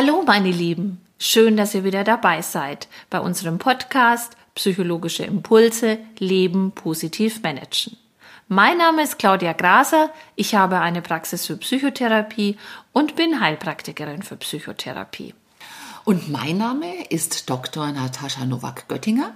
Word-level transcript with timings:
Hallo 0.00 0.22
meine 0.24 0.52
Lieben, 0.52 1.00
schön, 1.18 1.56
dass 1.56 1.74
ihr 1.74 1.82
wieder 1.82 2.04
dabei 2.04 2.40
seid 2.40 2.86
bei 3.10 3.18
unserem 3.18 3.58
Podcast 3.58 4.36
Psychologische 4.54 5.24
Impulse 5.24 5.98
Leben 6.20 6.70
positiv 6.70 7.42
managen. 7.42 7.96
Mein 8.46 8.78
Name 8.78 9.02
ist 9.02 9.18
Claudia 9.18 9.54
Graser, 9.54 10.10
ich 10.36 10.54
habe 10.54 10.78
eine 10.78 11.02
Praxis 11.02 11.46
für 11.46 11.56
Psychotherapie 11.56 12.56
und 12.92 13.16
bin 13.16 13.40
Heilpraktikerin 13.40 14.22
für 14.22 14.36
Psychotherapie. 14.36 15.34
Und 16.04 16.30
mein 16.30 16.58
Name 16.58 17.06
ist 17.08 17.50
Dr. 17.50 17.90
Natascha 17.90 18.44
Nowak-Göttinger 18.46 19.34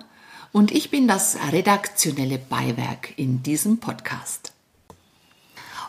und 0.53 0.71
ich 0.71 0.91
bin 0.91 1.09
das 1.09 1.39
redaktionelle 1.51 2.39
Beiwerk 2.39 3.19
in 3.19 3.43
diesem 3.43 3.81
Podcast. 3.81 4.53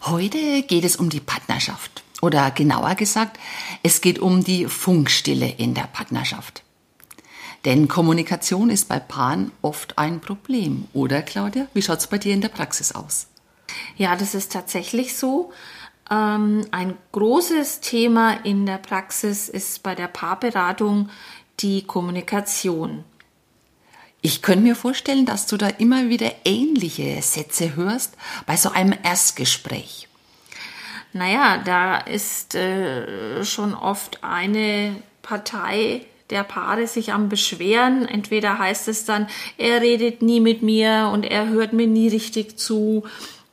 Heute 0.02 0.64
geht 0.64 0.84
es 0.84 0.96
um 0.96 1.12
die 1.12 1.20
Partnerschaft. 1.20 2.03
Oder 2.24 2.52
genauer 2.52 2.96
gesagt, 2.96 3.38
es 3.84 4.00
geht 4.00 4.18
um 4.18 4.46
die 4.46 4.68
Funkstille 4.68 5.56
in 5.58 5.74
der 5.74 5.90
Partnerschaft. 5.92 6.64
Denn 7.66 7.90
Kommunikation 7.90 8.70
ist 8.70 8.88
bei 8.88 8.98
Paaren 8.98 9.52
oft 9.62 9.98
ein 9.98 10.22
Problem, 10.22 10.88
oder 10.94 11.22
Claudia? 11.22 11.68
Wie 11.74 11.82
schaut 11.82 11.98
es 11.98 12.08
bei 12.08 12.18
dir 12.18 12.34
in 12.34 12.40
der 12.40 12.48
Praxis 12.48 12.94
aus? 12.94 13.28
Ja, 13.98 14.16
das 14.16 14.36
ist 14.36 14.54
tatsächlich 14.54 15.18
so. 15.18 15.52
Ähm, 16.10 16.66
ein 16.72 16.94
großes 17.12 17.82
Thema 17.82 18.32
in 18.46 18.66
der 18.66 18.78
Praxis 18.78 19.50
ist 19.50 19.84
bei 19.84 19.94
der 19.94 20.08
Paarberatung 20.08 21.10
die 21.60 21.84
Kommunikation. 21.84 23.04
Ich 24.22 24.42
könnte 24.42 24.64
mir 24.64 24.78
vorstellen, 24.78 25.26
dass 25.26 25.46
du 25.46 25.58
da 25.58 25.68
immer 25.68 26.08
wieder 26.08 26.32
ähnliche 26.46 27.22
Sätze 27.22 27.76
hörst 27.76 28.16
bei 28.46 28.56
so 28.56 28.72
einem 28.72 28.98
Erstgespräch. 29.04 30.08
Naja, 31.14 31.62
da 31.64 31.98
ist 31.98 32.56
äh, 32.56 33.46
schon 33.46 33.76
oft 33.76 34.24
eine 34.24 34.96
Partei 35.22 36.06
der 36.30 36.44
Paare 36.44 36.88
sich 36.88 37.14
am 37.14 37.30
Beschweren. 37.30 38.08
Entweder 38.08 38.58
heißt 38.58 38.88
es 38.88 39.06
dann, 39.06 39.28
er 39.58 39.82
redet 39.82 40.22
nie 40.22 40.40
mit 40.40 40.64
mir 40.64 41.12
und 41.14 41.24
er 41.24 41.50
hört 41.50 41.74
mir 41.74 41.88
nie 41.88 42.08
richtig 42.08 42.58
zu. 42.58 43.04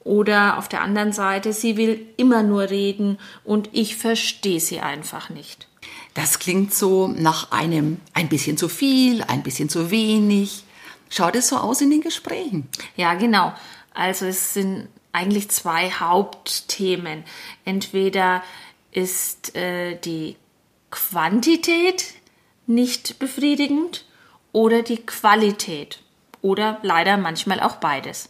Oder 0.02 0.56
auf 0.56 0.68
der 0.68 0.80
anderen 0.80 1.12
Seite, 1.12 1.52
sie 1.52 1.76
will 1.76 2.06
immer 2.16 2.42
nur 2.42 2.70
reden 2.70 3.18
und 3.44 3.68
ich 3.72 3.96
verstehe 3.96 4.60
sie 4.60 4.80
einfach 4.80 5.28
nicht. 5.28 5.68
Das 6.14 6.38
klingt 6.38 6.74
so 6.74 7.08
nach 7.08 7.52
einem 7.52 8.00
ein 8.14 8.28
bisschen 8.28 8.56
zu 8.56 8.68
viel, 8.68 9.22
ein 9.22 9.42
bisschen 9.42 9.68
zu 9.68 9.90
wenig. 9.90 10.64
Schaut 11.10 11.36
es 11.36 11.48
so 11.48 11.56
aus 11.56 11.82
in 11.82 11.90
den 11.90 12.00
Gesprächen? 12.00 12.68
Ja, 12.96 13.14
genau. 13.14 13.52
Also 13.92 14.24
es 14.26 14.54
sind 14.54 14.88
eigentlich 15.12 15.50
zwei 15.50 15.90
Hauptthemen. 15.90 17.24
Entweder 17.64 18.42
ist 18.92 19.56
äh, 19.56 19.96
die 19.96 20.36
Quantität 20.90 22.14
nicht 22.66 23.18
befriedigend 23.18 24.06
oder 24.52 24.82
die 24.82 24.98
Qualität 24.98 26.00
oder 26.42 26.78
leider 26.82 27.16
manchmal 27.16 27.60
auch 27.60 27.76
beides. 27.76 28.28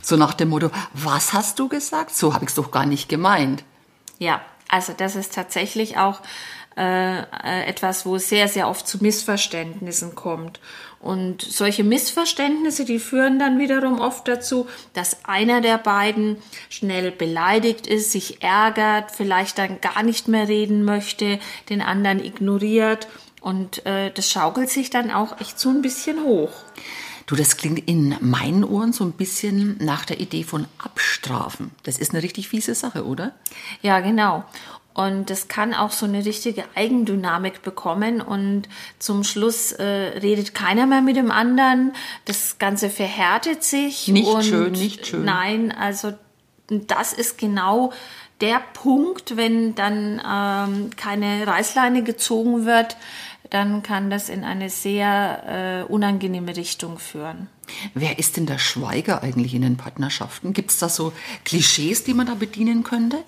So 0.00 0.16
nach 0.16 0.34
dem 0.34 0.50
Motto, 0.50 0.70
was 0.92 1.32
hast 1.32 1.58
du 1.58 1.68
gesagt? 1.68 2.14
So 2.14 2.34
habe 2.34 2.44
ich 2.44 2.50
es 2.50 2.56
doch 2.56 2.70
gar 2.70 2.84
nicht 2.84 3.08
gemeint. 3.08 3.64
Ja, 4.18 4.42
also 4.68 4.92
das 4.92 5.16
ist 5.16 5.34
tatsächlich 5.34 5.96
auch 5.96 6.20
äh, 6.76 7.20
äh, 7.20 7.66
etwas, 7.66 8.04
wo 8.04 8.16
es 8.16 8.28
sehr, 8.28 8.48
sehr 8.48 8.68
oft 8.68 8.86
zu 8.88 8.98
Missverständnissen 8.98 10.14
kommt. 10.14 10.60
Und 11.00 11.42
solche 11.42 11.84
Missverständnisse, 11.84 12.84
die 12.84 12.98
führen 12.98 13.38
dann 13.38 13.58
wiederum 13.58 14.00
oft 14.00 14.26
dazu, 14.26 14.66
dass 14.94 15.24
einer 15.24 15.60
der 15.60 15.78
beiden 15.78 16.38
schnell 16.70 17.10
beleidigt 17.10 17.86
ist, 17.86 18.10
sich 18.10 18.42
ärgert, 18.42 19.10
vielleicht 19.10 19.58
dann 19.58 19.80
gar 19.82 20.02
nicht 20.02 20.28
mehr 20.28 20.48
reden 20.48 20.82
möchte, 20.82 21.38
den 21.68 21.82
anderen 21.82 22.24
ignoriert. 22.24 23.06
Und 23.40 23.84
äh, 23.84 24.10
das 24.12 24.30
schaukelt 24.30 24.70
sich 24.70 24.88
dann 24.88 25.10
auch 25.10 25.40
echt 25.40 25.60
so 25.60 25.68
ein 25.68 25.82
bisschen 25.82 26.24
hoch. 26.24 26.52
Du, 27.26 27.36
das 27.36 27.56
klingt 27.56 27.88
in 27.88 28.16
meinen 28.20 28.64
Ohren 28.64 28.92
so 28.92 29.04
ein 29.04 29.12
bisschen 29.12 29.76
nach 29.78 30.04
der 30.04 30.20
Idee 30.20 30.42
von 30.42 30.66
Abstrafen. 30.78 31.70
Das 31.82 31.98
ist 31.98 32.12
eine 32.12 32.22
richtig 32.22 32.48
fiese 32.48 32.74
Sache, 32.74 33.06
oder? 33.06 33.34
Ja, 33.80 34.00
genau. 34.00 34.44
Und 34.94 35.28
das 35.28 35.48
kann 35.48 35.74
auch 35.74 35.90
so 35.90 36.06
eine 36.06 36.24
richtige 36.24 36.64
Eigendynamik 36.76 37.62
bekommen 37.62 38.20
und 38.20 38.68
zum 39.00 39.24
Schluss 39.24 39.72
äh, 39.72 39.84
redet 39.84 40.54
keiner 40.54 40.86
mehr 40.86 41.02
mit 41.02 41.16
dem 41.16 41.32
anderen. 41.32 41.92
Das 42.26 42.58
Ganze 42.58 42.90
verhärtet 42.90 43.64
sich. 43.64 44.06
Nicht 44.06 44.28
und 44.28 44.44
schön, 44.44 44.72
nicht 44.72 45.08
schön. 45.08 45.24
Nein, 45.24 45.72
also 45.72 46.12
das 46.68 47.12
ist 47.12 47.38
genau 47.38 47.92
der 48.40 48.62
Punkt, 48.72 49.36
wenn 49.36 49.74
dann 49.74 50.20
ähm, 50.24 50.90
keine 50.96 51.46
Reißleine 51.46 52.02
gezogen 52.02 52.64
wird, 52.64 52.96
dann 53.50 53.82
kann 53.82 54.10
das 54.10 54.28
in 54.28 54.44
eine 54.44 54.70
sehr 54.70 55.84
äh, 55.88 55.92
unangenehme 55.92 56.56
Richtung 56.56 56.98
führen. 56.98 57.48
Wer 57.94 58.18
ist 58.18 58.36
denn 58.36 58.46
der 58.46 58.58
Schweiger 58.58 59.22
eigentlich 59.22 59.54
in 59.54 59.62
den 59.62 59.76
Partnerschaften? 59.76 60.52
Gibt 60.52 60.70
es 60.70 60.78
da 60.78 60.88
so 60.88 61.12
Klischees, 61.44 62.04
die 62.04 62.14
man 62.14 62.26
da 62.26 62.34
bedienen 62.34 62.82
könnte? 62.82 63.18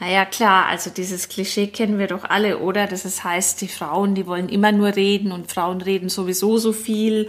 Naja, 0.00 0.24
klar, 0.24 0.66
also 0.66 0.90
dieses 0.90 1.28
Klischee 1.28 1.68
kennen 1.68 1.98
wir 1.98 2.06
doch 2.06 2.24
alle, 2.24 2.58
oder? 2.58 2.86
Das 2.86 3.24
heißt, 3.24 3.60
die 3.60 3.68
Frauen, 3.68 4.14
die 4.14 4.26
wollen 4.26 4.48
immer 4.48 4.72
nur 4.72 4.96
reden 4.96 5.32
und 5.32 5.50
Frauen 5.50 5.80
reden 5.80 6.08
sowieso 6.08 6.58
so 6.58 6.72
viel. 6.72 7.28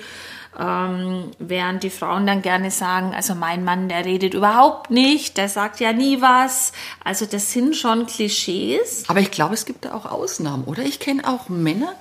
Ähm, 0.58 1.32
während 1.38 1.84
die 1.84 1.90
Frauen 1.90 2.26
dann 2.26 2.42
gerne 2.42 2.72
sagen, 2.72 3.14
also 3.14 3.36
mein 3.36 3.66
Mann, 3.66 3.90
der 3.90 4.06
redet 4.06 4.34
überhaupt 4.34 4.90
nicht, 4.90 5.36
der 5.36 5.50
sagt 5.50 5.82
ja 5.82 5.92
nie 5.92 6.22
was. 6.22 6.72
Also 7.04 7.26
das 7.26 7.52
sind 7.52 7.76
schon 7.76 8.06
Klischees. 8.06 9.04
Aber 9.08 9.20
ich 9.20 9.32
glaube, 9.32 9.54
es 9.54 9.66
gibt 9.66 9.84
da 9.84 9.94
auch 9.94 10.06
Ausnahmen, 10.06 10.64
oder? 10.64 10.84
Ich 10.84 11.00
kenne 11.00 11.28
auch 11.28 11.50
Männer, 11.50 11.94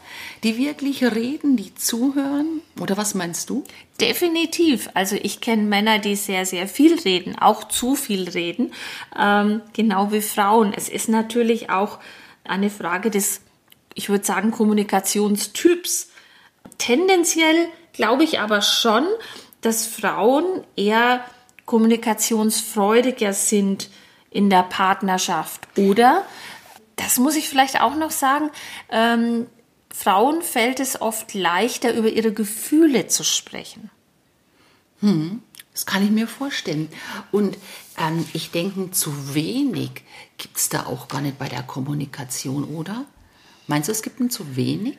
die 0.44 0.59
wirklich 0.59 1.03
reden, 1.03 1.56
die 1.56 1.75
zuhören. 1.75 2.60
Oder 2.78 2.97
was 2.99 3.15
meinst 3.15 3.49
du? 3.49 3.65
Definitiv. 4.00 4.91
Also 4.93 5.16
ich 5.16 5.41
kenne 5.41 5.62
Männer, 5.62 5.99
die 5.99 6.16
sehr, 6.16 6.44
sehr 6.44 6.69
viel 6.69 6.99
reden, 7.00 7.37
auch 7.38 7.65
zu 7.65 7.94
viel 7.94 8.28
reden, 8.28 8.72
ähm, 9.19 9.62
genau 9.72 10.12
wie 10.12 10.21
Frauen. 10.21 10.75
Es 10.77 10.91
ist 10.91 11.09
natürlich 11.09 11.71
auch 11.71 11.99
eine 12.44 12.69
Frage 12.69 13.10
des, 13.10 13.41
ich 13.94 14.10
würde 14.10 14.25
sagen, 14.25 14.50
Kommunikationstyps. 14.50 16.10
Tendenziell 16.76 17.69
glaube 17.94 18.25
ich 18.25 18.38
aber 18.38 18.61
schon, 18.61 19.06
dass 19.62 19.87
Frauen 19.87 20.44
eher 20.76 21.25
kommunikationsfreudiger 21.65 23.32
sind 23.32 23.88
in 24.31 24.50
der 24.50 24.65
Partnerschaft. 24.65 25.66
Oder, 25.78 26.22
das 26.97 27.19
muss 27.19 27.34
ich 27.34 27.49
vielleicht 27.49 27.81
auch 27.81 27.94
noch 27.94 28.11
sagen, 28.11 28.50
ähm, 28.91 29.47
Frauen 29.97 30.43
fällt 30.43 30.81
es 30.81 31.00
oft 31.00 31.34
leichter, 31.34 31.94
über 31.94 32.09
ihre 32.09 32.32
Gefühle 32.32 33.06
zu 33.06 33.22
sprechen. 33.22 33.91
Hm, 34.99 35.41
das 35.72 35.87
kann 35.87 36.05
ich 36.05 36.10
mir 36.10 36.27
vorstellen. 36.27 36.88
Und 37.31 37.56
ähm, 37.97 38.27
ich 38.32 38.50
denke, 38.50 38.91
zu 38.91 39.34
wenig 39.34 40.03
gibt 40.37 40.56
es 40.56 40.69
da 40.69 40.87
auch 40.87 41.06
gar 41.06 41.21
nicht 41.21 41.38
bei 41.38 41.49
der 41.49 41.62
Kommunikation, 41.62 42.65
oder? 42.65 43.05
Meinst 43.69 43.88
du, 43.88 43.93
es 43.93 44.03
gibt 44.03 44.19
ein 44.19 44.31
zu 44.31 44.56
wenig? 44.56 44.99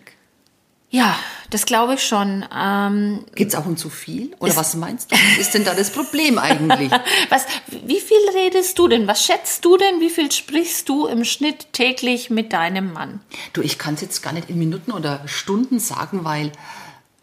Ja, 0.96 1.20
das 1.50 1.66
glaube 1.66 1.96
ich 1.96 2.04
schon. 2.06 2.46
Ähm, 2.58 3.26
Gibt 3.36 3.52
es 3.52 3.60
auch 3.60 3.66
ein 3.66 3.76
zu 3.76 3.90
viel? 3.90 4.34
Oder 4.40 4.56
was 4.56 4.76
meinst 4.76 5.12
du? 5.12 5.18
Was 5.18 5.40
ist 5.40 5.54
denn 5.54 5.66
da 5.66 5.74
das 5.74 5.92
Problem 5.92 6.38
eigentlich? 6.38 6.90
was, 7.30 7.46
wie 7.68 8.00
viel 8.00 8.30
redest 8.34 8.80
du 8.80 8.88
denn? 8.88 9.06
Was 9.06 9.26
schätzt 9.26 9.66
du 9.66 9.76
denn? 9.76 10.00
Wie 10.00 10.10
viel 10.10 10.32
sprichst 10.32 10.88
du 10.88 11.06
im 11.08 11.26
Schnitt 11.26 11.74
täglich 11.74 12.30
mit 12.30 12.54
deinem 12.54 12.94
Mann? 12.94 13.20
Du, 13.52 13.62
ich 13.62 13.78
kann 13.78 13.96
es 13.96 14.02
jetzt 14.02 14.24
gar 14.24 14.32
nicht 14.32 14.50
in 14.50 14.58
Minuten 14.58 14.94
oder 14.94 15.28
Stunden 15.28 15.80
sagen, 15.80 16.24
weil 16.24 16.54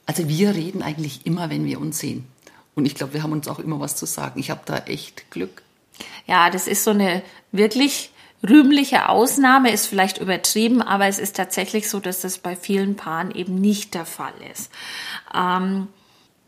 also 0.04 0.28
wir 0.28 0.54
reden 0.54 0.82
eigentlich 0.82 1.24
immer, 1.24 1.48
wenn 1.48 1.64
wir 1.64 1.80
uns 1.80 1.98
sehen. 1.98 2.26
Und 2.74 2.84
ich 2.84 2.94
glaube, 2.94 3.14
wir 3.14 3.22
haben 3.22 3.32
uns 3.32 3.48
auch 3.48 3.58
immer 3.58 3.80
was 3.80 3.96
zu 3.96 4.04
sagen. 4.04 4.38
Ich 4.38 4.50
habe 4.50 4.60
da 4.66 4.80
echt 4.80 5.30
Glück. 5.30 5.62
Ja, 6.26 6.50
das 6.50 6.66
ist 6.66 6.84
so 6.84 6.90
eine 6.90 7.22
wirklich 7.52 8.11
rühmliche 8.48 9.08
Ausnahme 9.08 9.72
ist 9.72 9.86
vielleicht 9.86 10.18
übertrieben, 10.18 10.82
aber 10.82 11.06
es 11.06 11.18
ist 11.18 11.36
tatsächlich 11.36 11.88
so, 11.88 12.00
dass 12.00 12.20
das 12.20 12.38
bei 12.38 12.56
vielen 12.56 12.96
Paaren 12.96 13.30
eben 13.30 13.54
nicht 13.54 13.94
der 13.94 14.06
Fall 14.06 14.34
ist. 14.52 14.70
Ähm, 15.34 15.88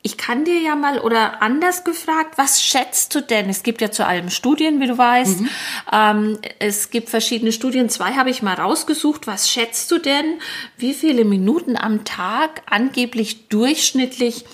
ich 0.06 0.18
kann 0.18 0.44
dir 0.44 0.60
ja 0.60 0.76
mal 0.76 1.00
oder 1.00 1.40
anders 1.40 1.82
gefragt, 1.82 2.36
was 2.36 2.62
schätzt 2.62 3.14
du 3.14 3.22
denn? 3.22 3.48
Es 3.48 3.62
gibt 3.62 3.80
ja 3.80 3.90
zu 3.90 4.06
allem 4.06 4.28
Studien, 4.28 4.78
wie 4.78 4.86
du 4.86 4.98
weißt. 4.98 5.40
Mhm. 5.40 5.48
Ähm, 5.90 6.38
es 6.58 6.90
gibt 6.90 7.08
verschiedene 7.08 7.52
Studien. 7.52 7.88
Zwei 7.88 8.12
habe 8.12 8.28
ich 8.28 8.42
mal 8.42 8.52
rausgesucht. 8.52 9.26
Was 9.26 9.50
schätzt 9.50 9.90
du 9.90 9.96
denn, 9.96 10.40
wie 10.76 10.92
viele 10.92 11.24
Minuten 11.24 11.74
am 11.78 12.04
Tag 12.04 12.60
angeblich 12.68 13.48
durchschnittlich 13.48 14.44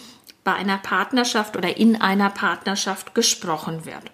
bei 0.44 0.54
einer 0.54 0.78
Partnerschaft 0.78 1.56
oder 1.56 1.76
in 1.76 2.00
einer 2.00 2.30
Partnerschaft 2.30 3.16
gesprochen 3.16 3.84
wird? 3.84 4.04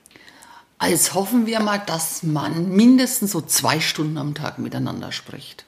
Als 0.78 1.14
hoffen 1.14 1.46
wir 1.46 1.60
mal, 1.60 1.78
dass 1.78 2.22
man 2.22 2.68
mindestens 2.70 3.32
so 3.32 3.40
zwei 3.40 3.80
Stunden 3.80 4.18
am 4.18 4.34
Tag 4.34 4.58
miteinander 4.58 5.10
spricht. 5.10 5.64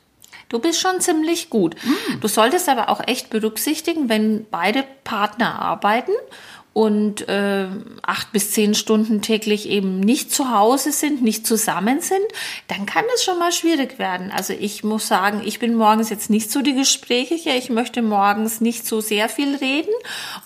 Du 0.48 0.58
bist 0.58 0.80
schon 0.80 1.00
ziemlich 1.00 1.50
gut. 1.50 1.76
Mm. 1.84 2.20
Du 2.20 2.28
solltest 2.28 2.68
aber 2.68 2.88
auch 2.88 3.00
echt 3.06 3.30
berücksichtigen, 3.30 4.08
wenn 4.08 4.46
beide 4.50 4.84
Partner 5.04 5.60
arbeiten 5.60 6.12
und 6.72 7.28
äh, 7.28 7.66
acht 8.02 8.30
bis 8.32 8.52
zehn 8.52 8.74
Stunden 8.74 9.20
täglich 9.20 9.68
eben 9.68 10.00
nicht 10.00 10.32
zu 10.32 10.52
Hause 10.52 10.92
sind, 10.92 11.22
nicht 11.22 11.46
zusammen 11.46 12.00
sind, 12.00 12.20
dann 12.68 12.86
kann 12.86 13.04
es 13.14 13.24
schon 13.24 13.38
mal 13.38 13.50
schwierig 13.52 13.98
werden. 13.98 14.30
Also 14.30 14.52
ich 14.52 14.84
muss 14.84 15.08
sagen, 15.08 15.42
ich 15.44 15.58
bin 15.58 15.74
morgens 15.74 16.08
jetzt 16.10 16.30
nicht 16.30 16.52
so 16.52 16.62
die 16.62 16.74
Gesprächige. 16.74 17.50
Ich 17.50 17.68
möchte 17.68 18.02
morgens 18.02 18.60
nicht 18.60 18.86
so 18.86 19.00
sehr 19.00 19.28
viel 19.28 19.56
reden 19.56 19.92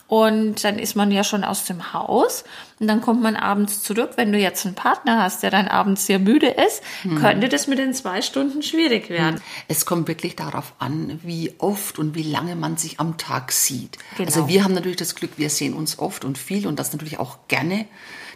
und 0.06 0.64
dann 0.64 0.78
ist 0.78 0.94
man 0.96 1.10
ja 1.10 1.24
schon 1.24 1.44
aus 1.44 1.64
dem 1.64 1.92
Haus 1.92 2.44
und 2.82 2.88
dann 2.88 3.00
kommt 3.00 3.22
man 3.22 3.36
abends 3.36 3.82
zurück. 3.82 4.10
Wenn 4.16 4.32
du 4.32 4.38
jetzt 4.38 4.66
einen 4.66 4.74
Partner 4.74 5.22
hast, 5.22 5.42
der 5.44 5.50
dann 5.50 5.68
abends 5.68 6.04
sehr 6.04 6.18
müde 6.18 6.48
ist, 6.48 6.82
hm. 7.02 7.18
könnte 7.20 7.48
das 7.48 7.66
mit 7.66 7.78
den 7.78 7.94
zwei 7.94 8.20
Stunden 8.22 8.62
schwierig 8.62 9.08
werden. 9.08 9.36
Hm. 9.36 9.42
Es 9.68 9.86
kommt 9.86 10.08
wirklich 10.08 10.36
darauf 10.36 10.74
an, 10.80 11.20
wie 11.22 11.54
oft 11.58 11.98
und 11.98 12.14
wie 12.14 12.24
lange 12.24 12.56
man 12.56 12.76
sich 12.76 13.00
am 13.00 13.16
Tag 13.18 13.52
sieht. 13.52 13.98
Genau. 14.16 14.26
Also 14.26 14.48
wir 14.48 14.64
haben 14.64 14.74
natürlich 14.74 14.98
das 14.98 15.14
Glück, 15.14 15.30
wir 15.36 15.48
sehen 15.48 15.74
uns 15.74 15.98
oft 15.98 16.11
und 16.24 16.38
viel 16.38 16.66
und 16.66 16.78
das 16.78 16.92
natürlich 16.92 17.18
auch 17.18 17.38
gerne. 17.48 17.86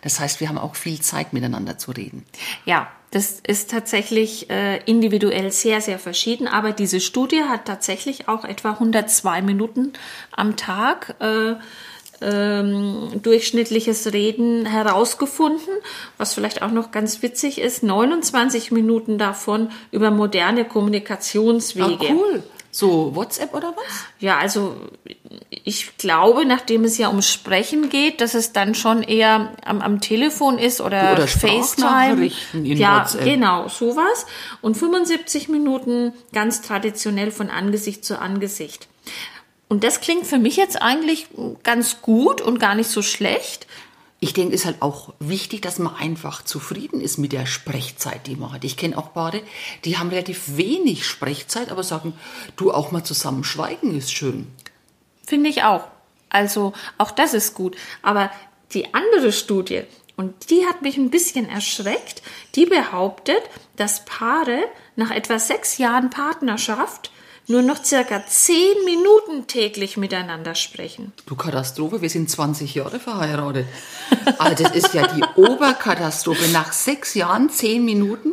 Das 0.02 0.20
heißt, 0.20 0.40
wir 0.40 0.49
haben 0.49 0.58
auch 0.58 0.76
viel 0.76 1.00
Zeit 1.00 1.32
miteinander 1.32 1.78
zu 1.78 1.90
reden. 1.90 2.25
Ja, 2.64 2.88
das 3.11 3.40
ist 3.46 3.70
tatsächlich 3.70 4.50
äh, 4.50 4.78
individuell 4.84 5.50
sehr, 5.52 5.81
sehr 5.81 5.99
verschieden. 5.99 6.49
Aber 6.49 6.73
diese 6.73 7.00
Studie 7.00 7.43
hat 7.44 7.64
tatsächlich 7.64 8.28
auch 8.28 8.44
etwa 8.44 8.73
102 8.73 9.43
Minuten 9.43 9.93
am 10.32 10.56
Tag. 10.56 11.14
Äh, 11.20 11.55
ähm, 12.23 13.20
durchschnittliches 13.23 14.12
Reden 14.12 14.64
herausgefunden, 14.64 15.69
was 16.17 16.34
vielleicht 16.34 16.62
auch 16.62 16.70
noch 16.70 16.90
ganz 16.90 17.23
witzig 17.23 17.61
ist. 17.61 17.82
29 17.82 18.73
Minuten 18.73 19.19
davon 19.19 19.70
über 19.90 20.11
moderne 20.11 20.64
Kommunikationswege. 20.64 22.06
Ah, 22.08 22.12
cool. 22.12 22.43
So 22.70 23.14
WhatsApp 23.14 23.55
oder 23.55 23.75
was? 23.76 24.05
Ja, 24.19 24.38
also 24.38 24.76
ich 25.50 25.96
glaube, 25.96 26.44
nachdem 26.44 26.84
es 26.84 26.99
ja 26.99 27.08
um 27.08 27.23
Sprechen 27.23 27.88
geht, 27.88 28.20
dass 28.20 28.34
es 28.34 28.52
dann 28.52 28.75
schon 28.75 29.02
eher 29.02 29.52
am, 29.64 29.81
am 29.81 30.00
Telefon 30.00 30.58
ist 30.58 30.81
oder, 30.81 31.12
oder 31.12 31.26
FaceTime. 31.26 32.31
Ja, 32.62 33.00
WhatsApp. 33.00 33.25
genau, 33.25 33.69
sowas. 33.69 34.26
Und 34.61 34.76
75 34.76 35.49
Minuten 35.49 36.12
ganz 36.32 36.62
traditionell 36.62 37.31
von 37.31 37.50
Angesicht 37.50 38.05
zu 38.05 38.20
Angesicht. 38.20 38.88
Und 39.69 39.82
das 39.82 40.00
klingt 40.00 40.26
für 40.26 40.38
mich 40.38 40.56
jetzt 40.56 40.81
eigentlich 40.81 41.26
ganz 41.62 42.00
gut 42.00 42.40
und 42.40 42.61
gar 42.61 42.75
nicht 42.75 42.90
so 42.90 43.02
schlecht. 43.02 43.67
Ich 44.19 44.32
denke, 44.32 44.55
es 44.55 44.62
ist 44.62 44.67
halt 44.67 44.81
auch 44.81 45.12
wichtig, 45.19 45.61
dass 45.61 45.78
man 45.78 45.94
einfach 45.94 46.43
zufrieden 46.43 47.00
ist 47.00 47.19
mit 47.19 47.32
der 47.32 47.44
Sprechzeit, 47.44 48.26
die 48.26 48.37
man 48.37 48.52
hat. 48.52 48.64
Ich 48.64 48.76
kenne 48.76 48.96
auch 48.96 49.12
Paare, 49.12 49.43
die 49.84 49.99
haben 49.99 50.08
relativ 50.08 50.56
wenig 50.56 51.05
Sprechzeit, 51.05 51.70
aber 51.70 51.82
sagen, 51.82 52.14
du 52.56 52.73
auch 52.73 52.93
mal 52.93 53.05
zusammen 53.05 53.44
schweigen 53.44 53.96
ist 53.96 54.12
schön. 54.12 54.46
Finde 55.26 55.50
ich 55.50 55.64
auch. 55.64 55.84
Also 56.31 56.73
auch 56.99 57.11
das 57.11 57.34
ist 57.34 57.55
gut. 57.55 57.76
Aber 58.02 58.31
die 58.73 58.94
andere 58.94 59.32
Studie, 59.32 59.82
und 60.17 60.50
die 60.50 60.64
hat 60.67 60.82
mich 60.82 60.96
ein 60.96 61.11
bisschen 61.11 61.49
erschreckt, 61.49 62.23
die 62.55 62.64
behauptet, 62.64 63.43
dass 63.76 64.05
Paare 64.06 64.64
nach 64.96 65.11
etwa 65.11 65.38
sechs 65.38 65.76
Jahren 65.76 66.08
Partnerschaft 66.08 67.11
nur 67.49 67.62
noch 67.62 67.84
circa 67.84 68.26
zehn 68.26 68.84
Minuten 68.84 69.46
täglich 69.46 69.96
miteinander 69.96 70.55
sprechen. 70.55 71.12
Du 71.26 71.37
Katastrophe, 71.37 72.02
wir 72.02 72.11
sind 72.11 72.28
20 72.28 72.75
Jahre 72.75 72.99
verheiratet. 72.99 73.67
Also 74.38 74.64
das 74.64 74.75
ist 74.75 74.94
ja 74.94 75.06
die 75.06 75.23
Oberkatastrophe. 75.37 76.49
Nach 76.52 76.73
sechs 76.73 77.14
Jahren 77.14 77.50
zehn 77.50 77.84
Minuten? 77.84 78.32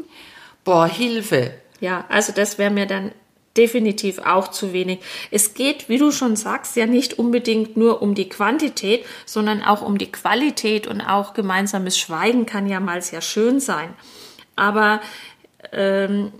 Boah, 0.63 0.87
Hilfe. 0.87 1.53
Ja, 1.79 2.05
also 2.09 2.31
das 2.31 2.57
wäre 2.57 2.71
mir 2.71 2.87
dann 2.87 3.11
definitiv 3.57 4.19
auch 4.19 4.50
zu 4.50 4.73
wenig. 4.73 5.00
Es 5.31 5.53
geht, 5.53 5.89
wie 5.89 5.97
du 5.97 6.11
schon 6.11 6.35
sagst, 6.35 6.75
ja 6.75 6.85
nicht 6.85 7.19
unbedingt 7.19 7.77
nur 7.77 8.01
um 8.01 8.15
die 8.15 8.29
Quantität, 8.29 9.05
sondern 9.25 9.61
auch 9.63 9.81
um 9.81 9.97
die 9.97 10.11
Qualität 10.11 10.88
und 10.88 11.01
auch 11.01 11.33
gemeinsames 11.33 11.97
Schweigen 11.97 12.45
kann 12.45 12.67
ja 12.67 12.79
mal 12.79 13.01
sehr 13.01 13.21
schön 13.21 13.59
sein. 13.59 13.94
Aber 14.55 15.01
ähm, 15.71 16.31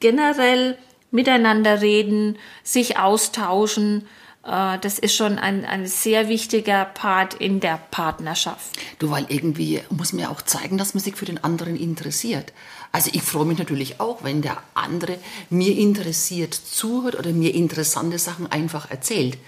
generell 0.00 0.76
miteinander 1.10 1.80
reden, 1.80 2.38
sich 2.62 2.98
austauschen. 2.98 4.06
Äh, 4.44 4.78
das 4.78 4.98
ist 4.98 5.14
schon 5.14 5.38
ein, 5.38 5.64
ein 5.64 5.86
sehr 5.86 6.28
wichtiger 6.28 6.84
Part 6.84 7.34
in 7.34 7.60
der 7.60 7.80
Partnerschaft. 7.90 8.76
Du, 8.98 9.10
weil 9.10 9.26
irgendwie 9.28 9.80
muss 9.90 10.12
man 10.12 10.22
ja 10.22 10.28
auch 10.30 10.42
zeigen, 10.42 10.78
dass 10.78 10.94
man 10.94 11.02
sich 11.02 11.16
für 11.16 11.24
den 11.26 11.42
anderen 11.42 11.76
interessiert. 11.76 12.52
Also 12.92 13.10
ich 13.12 13.22
freue 13.22 13.46
mich 13.46 13.58
natürlich 13.58 14.00
auch, 14.00 14.24
wenn 14.24 14.42
der 14.42 14.62
andere 14.74 15.18
mir 15.48 15.76
interessiert 15.76 16.54
zuhört 16.54 17.16
oder 17.16 17.30
mir 17.30 17.54
interessante 17.54 18.18
Sachen 18.18 18.50
einfach 18.50 18.90
erzählt. 18.90 19.38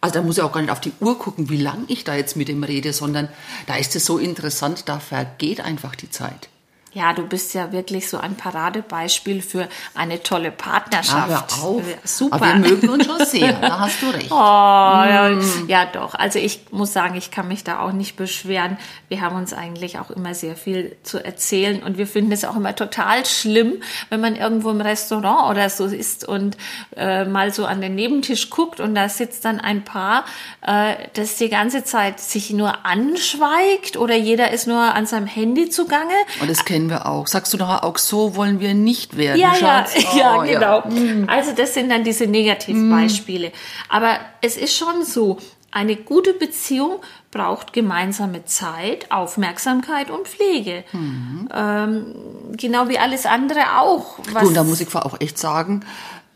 Also 0.00 0.14
da 0.14 0.22
muss 0.22 0.38
ich 0.38 0.42
auch 0.42 0.52
gar 0.52 0.60
nicht 0.60 0.70
auf 0.70 0.80
die 0.80 0.92
Uhr 1.00 1.18
gucken, 1.18 1.50
wie 1.50 1.60
lang 1.60 1.84
ich 1.88 2.04
da 2.04 2.14
jetzt 2.14 2.36
mit 2.36 2.48
ihm 2.48 2.62
rede, 2.62 2.92
sondern 2.92 3.28
da 3.66 3.76
ist 3.76 3.96
es 3.96 4.06
so 4.06 4.18
interessant, 4.18 4.88
da 4.88 4.98
vergeht 4.98 5.60
einfach 5.60 5.94
die 5.94 6.10
Zeit. 6.10 6.48
Ja, 6.96 7.12
du 7.12 7.26
bist 7.26 7.52
ja 7.52 7.72
wirklich 7.72 8.08
so 8.08 8.16
ein 8.16 8.36
Paradebeispiel 8.36 9.42
für 9.42 9.68
eine 9.94 10.22
tolle 10.22 10.50
Partnerschaft. 10.50 11.28
Ja, 11.28 11.46
hör 11.58 11.62
auf. 11.62 11.82
Super. 12.04 12.36
Aber 12.36 12.46
wir 12.46 12.70
mögen 12.70 12.88
uns 12.88 13.04
schon 13.04 13.22
sehr, 13.26 13.52
da 13.52 13.80
hast 13.80 14.00
du 14.00 14.06
recht. 14.08 14.30
Oh, 14.36 14.38
ja, 14.38 15.28
mm. 15.30 15.68
ja, 15.68 15.84
doch. 15.84 16.14
Also 16.14 16.38
ich 16.38 16.60
muss 16.70 16.94
sagen, 16.94 17.14
ich 17.16 17.30
kann 17.30 17.48
mich 17.48 17.64
da 17.64 17.80
auch 17.80 17.92
nicht 17.92 18.16
beschweren. 18.16 18.78
Wir 19.08 19.20
haben 19.20 19.36
uns 19.36 19.52
eigentlich 19.52 19.98
auch 19.98 20.10
immer 20.10 20.34
sehr 20.34 20.56
viel 20.56 20.96
zu 21.02 21.22
erzählen 21.22 21.82
und 21.82 21.98
wir 21.98 22.06
finden 22.06 22.32
es 22.32 22.44
auch 22.44 22.56
immer 22.56 22.74
total 22.74 23.26
schlimm, 23.26 23.82
wenn 24.08 24.20
man 24.22 24.34
irgendwo 24.34 24.70
im 24.70 24.80
Restaurant 24.80 25.50
oder 25.50 25.68
so 25.68 25.84
ist 25.84 26.26
und 26.26 26.56
äh, 26.96 27.26
mal 27.26 27.52
so 27.52 27.66
an 27.66 27.82
den 27.82 27.94
Nebentisch 27.94 28.48
guckt 28.48 28.80
und 28.80 28.94
da 28.94 29.10
sitzt 29.10 29.44
dann 29.44 29.60
ein 29.60 29.84
Paar, 29.84 30.24
äh, 30.62 30.94
das 31.12 31.36
die 31.36 31.50
ganze 31.50 31.84
Zeit 31.84 32.20
sich 32.20 32.50
nur 32.50 32.86
anschweigt 32.86 33.98
oder 33.98 34.16
jeder 34.16 34.50
ist 34.50 34.66
nur 34.66 34.80
an 34.80 35.04
seinem 35.04 35.26
Handy 35.26 35.68
zugange. 35.68 36.14
Und 36.40 36.48
das 36.48 36.64
kennen 36.64 36.85
wir 36.90 37.06
auch. 37.06 37.26
Sagst 37.26 37.52
du 37.52 37.58
doch 37.58 37.82
auch, 37.82 37.98
so 37.98 38.36
wollen 38.36 38.60
wir 38.60 38.74
nicht 38.74 39.16
werden, 39.16 39.40
ja, 39.40 39.54
Schatz? 39.54 39.94
Ja, 40.16 40.38
oh, 40.38 40.44
ja 40.44 40.52
genau. 40.52 40.82
Ja. 40.84 41.14
Mm. 41.14 41.28
Also 41.28 41.52
das 41.52 41.74
sind 41.74 41.90
dann 41.90 42.04
diese 42.04 42.26
Negativbeispiele. 42.26 43.48
Mm. 43.48 43.52
Aber 43.88 44.18
es 44.40 44.56
ist 44.56 44.76
schon 44.76 45.04
so, 45.04 45.38
eine 45.76 45.96
gute 45.96 46.32
Beziehung 46.32 47.02
braucht 47.30 47.74
gemeinsame 47.74 48.46
Zeit, 48.46 49.10
Aufmerksamkeit 49.10 50.10
und 50.10 50.26
Pflege. 50.26 50.84
Mhm. 50.92 51.48
Ähm, 51.52 52.14
genau 52.52 52.88
wie 52.88 52.98
alles 52.98 53.26
andere 53.26 53.78
auch. 53.78 54.18
Was 54.32 54.48
und 54.48 54.54
da 54.54 54.64
muss 54.64 54.80
ich 54.80 54.94
auch 54.94 55.20
echt 55.20 55.36
sagen, 55.36 55.84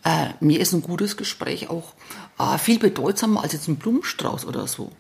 äh, 0.05 0.29
mir 0.41 0.61
ist 0.61 0.75
ein 0.75 0.83
gutes 0.83 1.17
Gespräch 1.17 1.71
auch 1.71 1.95
äh, 2.39 2.59
viel 2.59 2.79
bedeutsamer 2.79 3.43
als 3.43 3.55
jetzt 3.55 3.67
ein 3.69 3.77
Blumenstrauß 3.77 4.45
oder 4.45 4.67
so. 4.67 4.91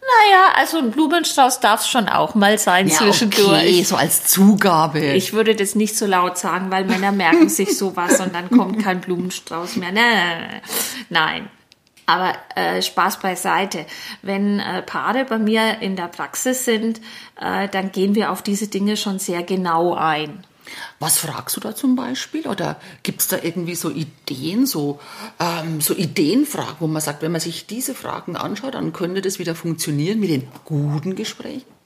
Naja, 0.00 0.52
also 0.54 0.78
ein 0.78 0.90
Blumenstrauß 0.90 1.60
darf 1.60 1.80
es 1.80 1.88
schon 1.88 2.08
auch 2.08 2.34
mal 2.34 2.58
sein 2.58 2.88
ja, 2.88 2.94
zwischendurch. 2.94 3.62
Okay, 3.62 3.82
so 3.82 3.96
als 3.96 4.24
Zugabe. 4.24 5.00
Ich 5.00 5.32
würde 5.32 5.54
das 5.54 5.74
nicht 5.74 5.96
so 5.96 6.06
laut 6.06 6.38
sagen, 6.38 6.70
weil 6.70 6.84
Männer 6.84 7.12
merken 7.12 7.48
sich 7.48 7.76
sowas 7.76 8.18
und 8.20 8.34
dann 8.34 8.48
kommt 8.50 8.78
kein 8.82 9.00
Blumenstrauß 9.00 9.76
mehr. 9.76 9.92
Nein, 9.92 10.62
nein. 11.10 11.50
Aber 12.06 12.32
äh, 12.54 12.80
Spaß 12.80 13.18
beiseite. 13.20 13.84
Wenn 14.22 14.60
äh, 14.60 14.80
Paare 14.80 15.26
bei 15.26 15.38
mir 15.38 15.80
in 15.80 15.94
der 15.94 16.08
Praxis 16.08 16.64
sind, 16.64 17.02
äh, 17.38 17.68
dann 17.68 17.92
gehen 17.92 18.14
wir 18.14 18.32
auf 18.32 18.40
diese 18.40 18.68
Dinge 18.68 18.96
schon 18.96 19.18
sehr 19.18 19.42
genau 19.42 19.94
ein. 19.94 20.42
Was 20.98 21.18
fragst 21.18 21.56
du 21.56 21.60
da 21.60 21.74
zum 21.74 21.96
Beispiel? 21.96 22.46
Oder 22.46 22.80
gibt 23.02 23.20
es 23.20 23.28
da 23.28 23.38
irgendwie 23.42 23.74
so 23.74 23.90
Ideen, 23.90 24.66
so, 24.66 25.00
ähm, 25.38 25.80
so 25.80 25.94
Ideenfragen, 25.94 26.76
wo 26.80 26.86
man 26.86 27.02
sagt, 27.02 27.22
wenn 27.22 27.32
man 27.32 27.40
sich 27.40 27.66
diese 27.66 27.94
Fragen 27.94 28.36
anschaut, 28.36 28.74
dann 28.74 28.92
könnte 28.92 29.20
das 29.20 29.38
wieder 29.38 29.54
funktionieren 29.54 30.20
mit 30.20 30.30
den 30.30 30.48
guten 30.64 31.16
Gesprächen? 31.16 31.78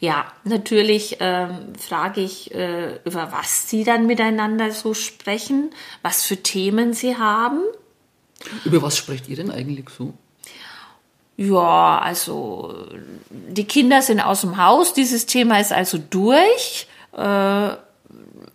Ja, 0.00 0.26
natürlich 0.44 1.16
ähm, 1.20 1.72
frage 1.78 2.20
ich, 2.20 2.54
äh, 2.54 3.00
über 3.04 3.32
was 3.32 3.68
Sie 3.68 3.84
dann 3.84 4.06
miteinander 4.06 4.70
so 4.70 4.94
sprechen, 4.94 5.70
was 6.02 6.22
für 6.22 6.36
Themen 6.36 6.92
Sie 6.92 7.16
haben. 7.16 7.62
Über 8.64 8.82
was 8.82 8.96
sprecht 8.96 9.28
ihr 9.28 9.36
denn 9.36 9.50
eigentlich 9.50 9.88
so? 9.88 10.14
Ja, 11.36 11.98
also 11.98 12.86
die 13.30 13.64
Kinder 13.64 14.00
sind 14.02 14.20
aus 14.20 14.40
dem 14.40 14.56
Haus, 14.56 14.94
dieses 14.94 15.26
Thema 15.26 15.60
ist 15.60 15.72
also 15.72 15.98
durch. 15.98 16.86
Äh, 17.12 17.70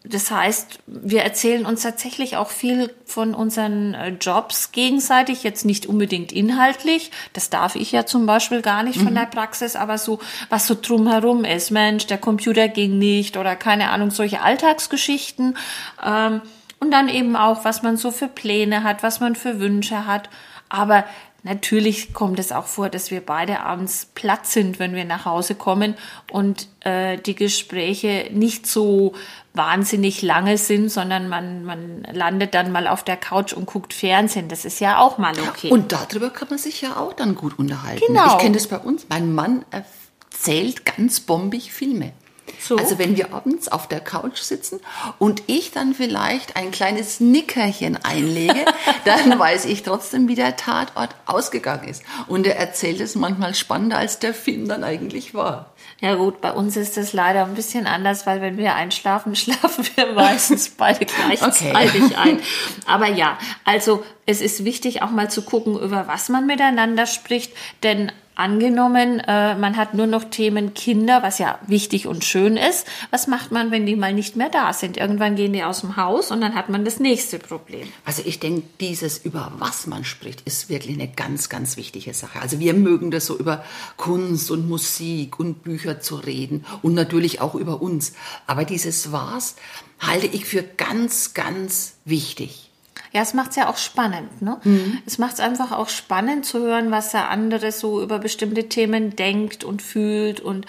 das 0.04 0.32
heißt, 0.32 0.80
wir 0.88 1.22
erzählen 1.22 1.66
uns 1.66 1.84
tatsächlich 1.84 2.36
auch 2.36 2.50
viel 2.50 2.94
von 3.06 3.34
unseren 3.34 3.94
äh, 3.94 4.10
Jobs 4.10 4.72
gegenseitig, 4.72 5.44
jetzt 5.44 5.64
nicht 5.64 5.86
unbedingt 5.86 6.32
inhaltlich. 6.32 7.12
Das 7.34 7.50
darf 7.50 7.76
ich 7.76 7.92
ja 7.92 8.06
zum 8.06 8.26
Beispiel 8.26 8.62
gar 8.62 8.84
nicht 8.84 9.00
mhm. 9.00 9.06
von 9.06 9.16
der 9.16 9.26
Praxis, 9.26 9.76
aber 9.76 9.98
so, 9.98 10.20
was 10.50 10.68
so 10.68 10.76
drumherum 10.80 11.46
ist. 11.46 11.72
Mensch, 11.72 12.08
der 12.08 12.18
Computer 12.18 12.68
ging 12.68 12.98
nicht 12.98 13.38
oder 13.38 13.56
keine 13.56 13.90
Ahnung, 13.92 14.12
solche 14.12 14.42
Alltagsgeschichten. 14.42 15.58
Ähm, 16.04 16.42
und 16.80 16.92
dann 16.92 17.08
eben 17.08 17.36
auch, 17.36 17.64
was 17.64 17.84
man 17.84 17.96
so 17.96 18.10
für 18.12 18.28
Pläne 18.28 18.84
hat, 18.84 19.04
was 19.04 19.20
man 19.20 19.36
für 19.36 19.60
Wünsche 19.60 20.08
hat. 20.08 20.30
Aber 20.68 21.06
Natürlich 21.44 22.14
kommt 22.14 22.38
es 22.38 22.52
auch 22.52 22.66
vor, 22.66 22.90
dass 22.90 23.10
wir 23.10 23.22
beide 23.22 23.62
abends 23.62 24.08
platt 24.14 24.46
sind, 24.46 24.78
wenn 24.78 24.94
wir 24.94 25.06
nach 25.06 25.26
Hause 25.26 25.56
kommen 25.56 25.96
und 26.32 26.68
äh, 26.82 27.18
die 27.18 27.34
Gespräche 27.34 28.30
nicht 28.32 28.68
so 28.68 29.14
wahnsinnig 29.54 30.22
lange 30.22 30.60
sind, 30.60 30.90
sondern 30.90 31.30
man, 31.30 31.66
man 31.66 32.04
landet 32.14 32.54
dann 32.54 32.72
mal 32.72 32.88
auf 32.88 33.04
der 33.04 33.18
Couch 33.18 33.54
und 33.54 33.66
guckt 33.66 33.94
Fernsehen. 33.94 34.50
Das 34.50 34.66
ist 34.66 34.80
ja 34.80 35.00
auch 35.00 35.18
mal 35.18 35.34
okay. 35.50 35.72
Und 35.72 35.92
darüber 35.92 36.30
kann 36.30 36.50
man 36.50 36.60
sich 36.60 36.82
ja 36.82 36.98
auch 36.98 37.14
dann 37.14 37.34
gut 37.34 37.58
unterhalten. 37.58 38.04
Genau. 38.06 38.28
Ich 38.28 38.38
kenne 38.38 38.54
das 38.54 38.68
bei 38.68 38.78
uns. 38.78 39.08
Mein 39.10 39.34
Mann 39.34 39.66
erzählt 39.72 40.86
ganz 40.86 41.22
bombig 41.22 41.74
Filme. 41.74 42.14
So. 42.62 42.78
Also 42.78 43.00
wenn 43.00 43.18
wir 43.18 43.34
abends 43.34 43.68
auf 43.70 43.88
der 43.88 44.00
Couch 44.00 44.40
sitzen 44.40 44.80
und 45.18 45.44
ich 45.48 45.72
dann 45.72 45.96
vielleicht 45.96 46.56
ein 46.56 46.70
kleines 46.70 47.20
Nickerchen 47.20 47.98
einlege, 48.04 48.66
dann 49.06 49.38
weiß 49.38 49.66
ich 49.66 49.82
trotzdem, 49.82 50.28
wie 50.28 50.36
der 50.36 50.56
Tatort 50.56 51.16
ausgegangen 51.26 51.88
ist. 51.88 52.04
Und 52.28 52.46
er 52.46 52.58
erzählt 52.58 53.02
es 53.02 53.16
manchmal 53.16 53.56
spannender, 53.56 53.98
als 53.98 54.20
der 54.20 54.36
Film 54.36 54.68
dann 54.68 54.84
eigentlich 54.84 55.34
war. 55.34 55.74
Ja 56.02 56.16
gut, 56.16 56.40
bei 56.42 56.52
uns 56.52 56.78
ist 56.78 56.98
das 56.98 57.14
leider 57.14 57.46
ein 57.46 57.56
bisschen 57.56 57.88
anders, 57.88 58.28
weil 58.28 58.42
wenn 58.42 58.58
wir 58.58 58.76
einschlafen, 58.76 59.36
schlafen 59.36 59.86
wir 59.96 60.14
meistens 60.14 60.70
beide 60.70 61.06
gleichzeitig 61.06 62.04
okay. 62.04 62.16
ein. 62.16 62.42
Aber 62.86 63.08
ja, 63.08 63.40
also 63.66 64.04
es 64.28 64.40
ist 64.40 64.66
wichtig 64.66 65.02
auch 65.02 65.10
mal 65.10 65.32
zu 65.32 65.42
gucken, 65.42 65.80
über 65.80 66.08
was 66.08 66.30
man 66.30 66.46
miteinander 66.46 67.08
spricht, 67.08 67.54
denn 67.82 68.12
Angenommen, 68.36 69.20
äh, 69.20 69.56
man 69.56 69.76
hat 69.76 69.94
nur 69.94 70.08
noch 70.08 70.24
Themen 70.24 70.74
Kinder, 70.74 71.22
was 71.22 71.38
ja 71.38 71.60
wichtig 71.68 72.08
und 72.08 72.24
schön 72.24 72.56
ist. 72.56 72.88
Was 73.12 73.28
macht 73.28 73.52
man, 73.52 73.72
wenn 73.72 73.86
die 73.86 73.96
mal 73.96 74.14
nicht 74.14 74.36
mehr 74.36 74.50
da 74.50 74.72
sind? 74.72 74.98
Irgendwann 74.98 75.36
gehen 75.36 75.54
die 75.54 75.64
aus 75.64 75.82
dem 75.82 75.98
Haus 75.98 76.32
und 76.32 76.42
dann 76.42 76.56
hat 76.56 76.70
man 76.70 76.86
das 76.86 77.00
nächste 77.00 77.40
Problem. 77.40 77.88
Also 78.06 78.24
ich 78.26 78.40
denke, 78.40 78.64
dieses 78.80 79.18
über 79.18 79.52
was 79.58 79.86
man 79.86 80.06
spricht, 80.06 80.42
ist 80.42 80.70
wirklich 80.70 80.98
eine 80.98 81.10
ganz, 81.10 81.50
ganz 81.50 81.76
wichtige 81.76 82.14
Sache. 82.14 82.42
Also 82.42 82.60
wir 82.60 82.74
mögen 82.74 83.12
das 83.12 83.26
so 83.26 83.38
über 83.38 83.66
Kunst 83.98 84.50
und 84.50 84.68
Musik 84.68 85.38
und 85.38 85.64
Bücher 85.64 86.00
zu 86.00 86.16
reden 86.16 86.66
und 86.82 86.94
natürlich 86.94 87.42
auch 87.42 87.56
über 87.56 87.82
uns. 87.82 88.14
Aber 88.48 88.64
dieses 88.64 89.12
was 89.12 89.56
halte 90.00 90.28
ich 90.28 90.46
für 90.46 90.64
ganz, 90.64 91.34
ganz 91.34 91.96
wichtig. 92.06 92.71
Ja, 93.14 93.22
es 93.22 93.34
macht 93.34 93.50
es 93.52 93.58
ja 93.58 93.70
auch 93.70 93.76
spannend. 93.76 94.42
Ne? 94.42 94.58
Mhm. 94.64 95.00
Es 95.06 95.18
macht 95.18 95.34
es 95.34 95.40
einfach 95.42 95.74
auch 95.74 95.90
spannend 95.90 96.46
zu 96.46 96.60
hören, 96.60 96.92
was 96.92 97.12
der 97.12 97.30
andere 97.30 97.74
so 97.74 98.02
über 98.02 98.20
bestimmte 98.20 98.70
Themen 98.70 99.18
denkt 99.18 99.66
und 99.66 99.82
fühlt 99.82 100.40
und 100.40 100.66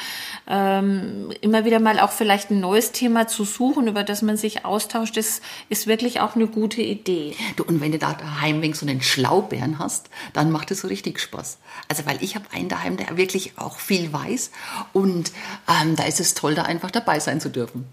ähm, 0.48 1.30
immer 1.40 1.64
wieder 1.64 1.78
mal 1.78 2.00
auch 2.00 2.10
vielleicht 2.10 2.50
ein 2.50 2.58
neues 2.58 2.90
Thema 2.90 3.28
zu 3.28 3.44
suchen, 3.44 3.86
über 3.86 4.02
das 4.02 4.22
man 4.22 4.36
sich 4.36 4.64
austauscht, 4.64 5.16
das 5.16 5.40
ist 5.68 5.86
wirklich 5.86 6.20
auch 6.20 6.34
eine 6.34 6.48
gute 6.48 6.82
Idee. 6.82 7.36
Du, 7.54 7.62
und 7.62 7.80
wenn 7.80 7.92
du 7.92 7.98
da 7.98 8.12
daheim 8.12 8.60
wegen 8.60 8.74
so 8.74 8.86
einen 8.86 9.02
Schlaubären 9.02 9.78
hast, 9.78 10.10
dann 10.32 10.50
macht 10.50 10.72
es 10.72 10.80
so 10.80 10.88
richtig 10.88 11.20
Spaß. 11.20 11.58
Also 11.88 12.06
weil 12.06 12.20
ich 12.22 12.34
habe 12.34 12.46
einen 12.52 12.68
daheim, 12.68 12.96
der 12.96 13.16
wirklich 13.16 13.56
auch 13.56 13.78
viel 13.78 14.12
weiß 14.12 14.50
und 14.92 15.30
ähm, 15.68 15.94
da 15.94 16.04
ist 16.04 16.18
es 16.18 16.34
toll, 16.34 16.56
da 16.56 16.62
einfach 16.62 16.90
dabei 16.90 17.20
sein 17.20 17.40
zu 17.40 17.50
dürfen. 17.50 17.86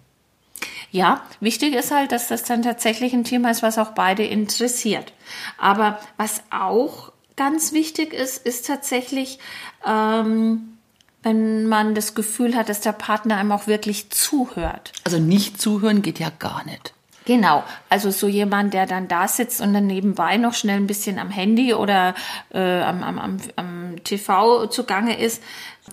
Ja, 0.91 1.22
wichtig 1.39 1.75
ist 1.75 1.91
halt, 1.91 2.12
dass 2.12 2.27
das 2.27 2.43
dann 2.43 2.63
tatsächlich 2.63 3.13
ein 3.13 3.24
Thema 3.24 3.51
ist, 3.51 3.62
was 3.62 3.77
auch 3.77 3.91
beide 3.91 4.24
interessiert. 4.24 5.13
Aber 5.58 6.00
was 6.17 6.41
auch 6.50 7.12
ganz 7.36 7.74
wichtig 7.74 8.13
ist, 8.13 8.46
ist 8.46 8.65
tatsächlich, 8.65 9.39
ähm, 9.86 10.77
wenn 11.22 11.67
man 11.67 11.96
das 11.96 12.15
Gefühl 12.15 12.55
hat, 12.55 12.69
dass 12.69 12.81
der 12.81 12.91
Partner 12.91 13.38
einem 13.38 13.51
auch 13.51 13.67
wirklich 13.67 14.10
zuhört. 14.10 14.93
Also 15.03 15.19
nicht 15.19 15.62
zuhören 15.62 16.01
geht 16.01 16.19
ja 16.19 16.31
gar 16.38 16.65
nicht. 16.65 16.93
Genau, 17.29 17.63
also 17.89 18.10
so 18.10 18.27
jemand, 18.27 18.74
der 18.74 18.88
dann 18.88 19.08
da 19.08 19.27
sitzt 19.27 19.62
und 19.62 19.72
dann 19.72 19.86
nebenbei 19.86 20.38
noch 20.38 20.55
schnell 20.55 20.77
ein 20.77 20.88
bisschen 20.88 21.19
am 21.19 21.29
Handy 21.29 21.75
oder 21.75 22.15
äh, 22.51 22.81
am, 22.81 23.03
am, 23.03 23.19
am, 23.19 23.38
am 23.55 24.03
TV 24.03 24.65
zugange 24.65 25.15
ist, 25.19 25.43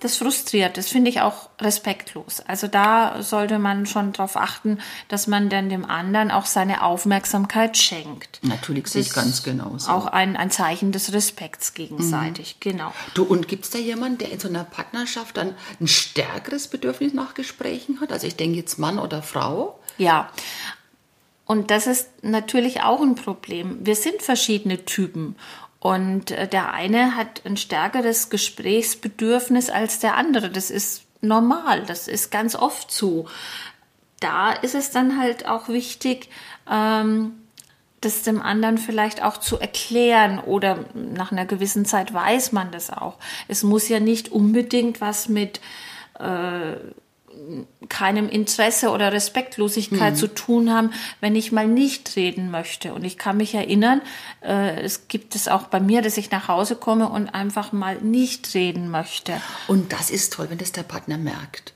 das 0.00 0.16
frustriert, 0.16 0.76
das 0.76 0.88
finde 0.88 1.10
ich 1.10 1.20
auch 1.20 1.50
respektlos. 1.60 2.40
Also 2.46 2.66
da 2.66 3.22
sollte 3.22 3.58
man 3.58 3.86
schon 3.86 4.12
darauf 4.12 4.36
achten, 4.36 4.78
dass 5.08 5.26
man 5.26 5.48
dann 5.48 5.68
dem 5.68 5.84
anderen 5.84 6.30
auch 6.30 6.46
seine 6.46 6.82
Aufmerksamkeit 6.82 7.76
schenkt. 7.76 8.40
Natürlich 8.42 8.88
sehe 8.88 9.02
ich 9.02 9.12
ganz 9.12 9.42
genau 9.42 9.76
so. 9.78 9.90
Auch 9.90 10.06
ein, 10.06 10.36
ein 10.36 10.50
Zeichen 10.50 10.92
des 10.92 11.12
Respekts 11.12 11.74
gegenseitig, 11.74 12.56
mhm. 12.56 12.70
genau. 12.70 12.92
Du, 13.14 13.24
und 13.24 13.48
gibt 13.48 13.64
es 13.64 13.70
da 13.70 13.78
jemanden, 13.78 14.18
der 14.18 14.32
in 14.32 14.40
so 14.40 14.48
einer 14.48 14.64
Partnerschaft 14.64 15.36
dann 15.36 15.54
ein 15.80 15.88
stärkeres 15.88 16.68
Bedürfnis 16.68 17.14
nach 17.14 17.34
Gesprächen 17.34 18.00
hat? 18.00 18.12
Also 18.12 18.26
ich 18.26 18.36
denke 18.36 18.58
jetzt 18.58 18.78
Mann 18.78 18.98
oder 18.98 19.22
Frau? 19.22 19.78
Ja, 19.98 20.30
und 21.46 21.70
das 21.70 21.86
ist 21.86 22.08
natürlich 22.22 22.82
auch 22.82 23.00
ein 23.00 23.14
Problem. 23.14 23.78
Wir 23.80 23.94
sind 23.94 24.20
verschiedene 24.20 24.84
Typen 24.84 25.36
und 25.80 26.30
äh, 26.30 26.48
der 26.48 26.72
eine 26.72 27.16
hat 27.16 27.42
ein 27.44 27.56
stärkeres 27.56 28.30
Gesprächsbedürfnis 28.30 29.70
als 29.70 29.98
der 29.98 30.16
andere. 30.16 30.50
Das 30.50 30.70
ist 30.70 31.04
normal, 31.20 31.82
das 31.86 32.08
ist 32.08 32.30
ganz 32.30 32.56
oft 32.56 32.90
so. 32.90 33.26
Da 34.20 34.52
ist 34.52 34.74
es 34.74 34.90
dann 34.90 35.18
halt 35.18 35.46
auch 35.46 35.68
wichtig, 35.68 36.30
ähm, 36.70 37.34
das 38.00 38.22
dem 38.22 38.40
anderen 38.42 38.78
vielleicht 38.78 39.22
auch 39.22 39.38
zu 39.38 39.58
erklären 39.58 40.38
oder 40.38 40.84
nach 40.94 41.32
einer 41.32 41.46
gewissen 41.46 41.84
Zeit 41.84 42.12
weiß 42.12 42.52
man 42.52 42.70
das 42.70 42.90
auch. 42.90 43.16
Es 43.48 43.62
muss 43.62 43.88
ja 43.88 44.00
nicht 44.00 44.30
unbedingt 44.30 45.00
was 45.00 45.28
mit 45.28 45.60
äh, 46.18 46.76
keinem 47.88 48.28
Interesse 48.28 48.90
oder 48.90 49.12
Respektlosigkeit 49.12 50.14
mhm. 50.14 50.18
zu 50.18 50.26
tun 50.28 50.72
haben, 50.72 50.92
wenn 51.20 51.36
ich 51.36 51.52
mal 51.52 51.66
nicht 51.66 52.16
reden 52.16 52.50
möchte. 52.50 52.94
Und 52.94 53.04
ich 53.04 53.18
kann 53.18 53.36
mich 53.36 53.54
erinnern, 53.54 54.00
äh, 54.42 54.80
es 54.80 55.08
gibt 55.08 55.34
es 55.34 55.48
auch 55.48 55.64
bei 55.64 55.80
mir, 55.80 56.02
dass 56.02 56.16
ich 56.16 56.30
nach 56.30 56.48
Hause 56.48 56.76
komme 56.76 57.08
und 57.08 57.28
einfach 57.28 57.72
mal 57.72 57.96
nicht 57.96 58.54
reden 58.54 58.90
möchte. 58.90 59.40
Und 59.68 59.92
das 59.92 60.10
ist 60.10 60.32
toll, 60.32 60.46
wenn 60.50 60.58
das 60.58 60.72
der 60.72 60.82
Partner 60.82 61.18
merkt. 61.18 61.72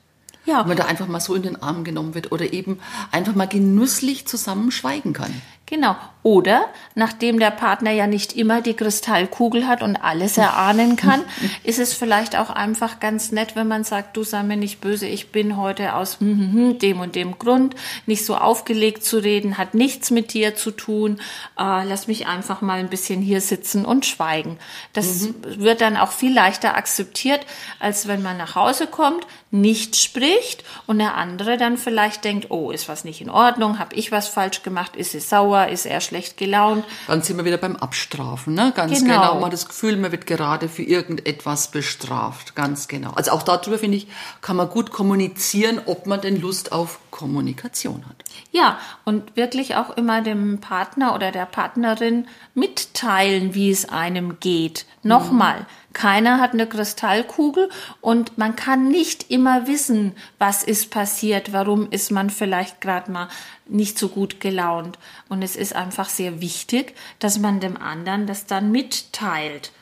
Ja. 0.47 0.61
Wenn 0.61 0.69
man 0.69 0.77
da 0.79 0.87
einfach 0.87 1.07
mal 1.07 1.21
so 1.21 1.35
in 1.35 1.43
den 1.43 1.63
Arm 1.63 1.85
genommen 1.85 2.15
wird 2.15 2.33
oder 2.33 2.53
eben 2.53 2.81
einfach 3.13 3.35
mal 3.35 3.47
genüsslich 3.47 4.27
zusammen 4.27 4.71
schweigen 4.71 5.13
kann. 5.13 5.41
Genau. 5.71 5.95
Oder 6.23 6.67
nachdem 6.95 7.39
der 7.39 7.51
Partner 7.51 7.93
ja 7.93 8.07
nicht 8.07 8.35
immer 8.35 8.61
die 8.61 8.75
Kristallkugel 8.75 9.67
hat 9.67 9.83
und 9.83 9.97
alles 9.97 10.37
erahnen 10.37 10.97
kann, 10.97 11.23
ist 11.65 11.79
es 11.79 11.95
vielleicht 11.95 12.37
auch 12.37 12.51
einfach 12.51 13.01
ganz 13.01 13.33
nett, 13.33 13.57
wenn 13.57 13.69
man 13.69 13.85
sagt, 13.85 14.17
du 14.17 14.23
sei 14.23 14.43
mir 14.43 14.57
nicht 14.57 14.81
böse, 14.81 15.07
ich 15.07 15.31
bin 15.33 15.57
heute 15.57 15.95
aus 15.95 16.21
hm, 16.21 16.39
hm, 16.39 16.53
hm, 16.53 16.79
dem 16.81 17.01
und 17.01 17.15
dem 17.15 17.39
Grund 17.39 17.75
nicht 18.05 18.27
so 18.27 18.37
aufgelegt 18.37 19.03
zu 19.03 19.19
reden, 19.19 19.57
hat 19.57 19.75
nichts 19.75 20.11
mit 20.11 20.35
dir 20.35 20.57
zu 20.57 20.73
tun. 20.73 21.21
Äh, 21.59 21.85
lass 21.85 22.07
mich 22.07 22.27
einfach 22.27 22.61
mal 22.61 22.81
ein 22.81 22.91
bisschen 22.91 23.23
hier 23.23 23.41
sitzen 23.41 23.87
und 23.87 24.05
schweigen. 24.05 24.59
Das 24.93 25.23
mhm. 25.23 25.35
wird 25.43 25.81
dann 25.81 25.97
auch 25.97 26.11
viel 26.11 26.35
leichter 26.35 26.77
akzeptiert, 26.77 27.47
als 27.79 28.09
wenn 28.09 28.23
man 28.23 28.37
nach 28.37 28.57
Hause 28.57 28.89
kommt, 28.89 29.25
nicht 29.51 29.97
spricht 29.97 30.65
und 30.87 30.99
der 30.99 31.15
andere 31.17 31.57
dann 31.57 31.77
vielleicht 31.77 32.25
denkt, 32.25 32.51
oh, 32.51 32.71
ist 32.71 32.89
was 32.89 33.05
nicht 33.05 33.21
in 33.21 33.31
Ordnung, 33.31 33.79
habe 33.79 33.95
ich 33.95 34.13
was 34.13 34.29
falsch 34.29 34.63
gemacht, 34.63 34.97
ist 34.97 35.13
sie 35.13 35.21
sauer, 35.21 35.60
sauer, 35.61 35.69
ist 35.69 35.87
er 35.87 36.01
schlecht 36.01 36.37
gelaunt. 36.37 36.85
Dann 37.07 37.23
sind 37.23 37.37
wir 37.37 37.45
wieder 37.45 37.57
beim 37.57 37.77
Abstrafen, 37.77 38.55
ne? 38.55 38.73
Ganz 38.75 39.01
genau. 39.01 39.15
genau. 39.15 39.35
Man 39.35 39.45
hat 39.47 39.53
das 39.53 39.67
Gefühl, 39.67 39.97
man 39.97 40.13
wird 40.13 40.27
gerade 40.27 40.69
für 40.69 40.83
irgendetwas 40.83 41.71
bestraft. 41.71 42.55
Ganz 42.55 42.89
genau. 42.89 43.13
Also 43.13 43.33
auch 43.33 43.43
darüber, 43.43 43.79
finde 43.79 43.99
ich, 43.99 44.09
kann 44.41 44.57
man 44.57 44.69
gut 44.69 44.91
kommunizieren, 44.91 45.81
ob 45.87 46.07
man 46.07 46.21
denn 46.21 46.41
Lust 46.41 46.73
auf 46.73 47.01
Kommunikation 47.11 48.05
hat. 48.09 48.25
Ja, 48.53 48.79
und 49.05 49.37
wirklich 49.37 49.77
auch 49.77 49.97
immer 49.97 50.23
dem 50.23 50.61
Partner 50.61 51.15
oder 51.15 51.33
der 51.33 51.47
Partnerin 51.47 52.27
mitteilen, 52.55 53.55
wie 53.55 53.71
es 53.71 53.89
einem 53.89 54.39
geht. 54.41 54.87
Nochmal, 55.03 55.67
keiner 55.93 56.41
hat 56.41 56.53
eine 56.53 56.67
Kristallkugel 56.67 57.69
und 58.01 58.39
man 58.39 58.55
kann 58.55 58.89
nicht 58.89 59.31
immer 59.31 59.67
wissen, 59.67 60.13
was 60.39 60.63
ist 60.63 60.91
passiert, 60.91 61.53
warum 61.53 61.91
ist 61.91 62.11
man 62.11 62.31
vielleicht 62.31 62.81
gerade 62.81 63.11
mal 63.11 63.29
nicht 63.67 63.99
so 63.99 64.09
gut 64.09 64.41
gelaunt. 64.41 64.99
Und 65.29 65.43
es 65.43 65.57
ist 65.57 65.75
einfach 65.75 66.09
sehr 66.09 66.41
wichtig, 66.41 66.95
dass 67.19 67.39
man 67.39 67.61
dem 67.61 67.77
anderen 67.77 68.27
das 68.27 68.47
dann 68.47 68.71
mitteilt, 68.71 69.73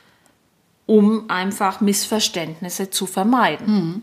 um 0.86 1.28
einfach 1.28 1.80
Missverständnisse 1.80 2.90
zu 2.90 3.06
vermeiden. 3.06 3.66
Mhm. 3.66 4.02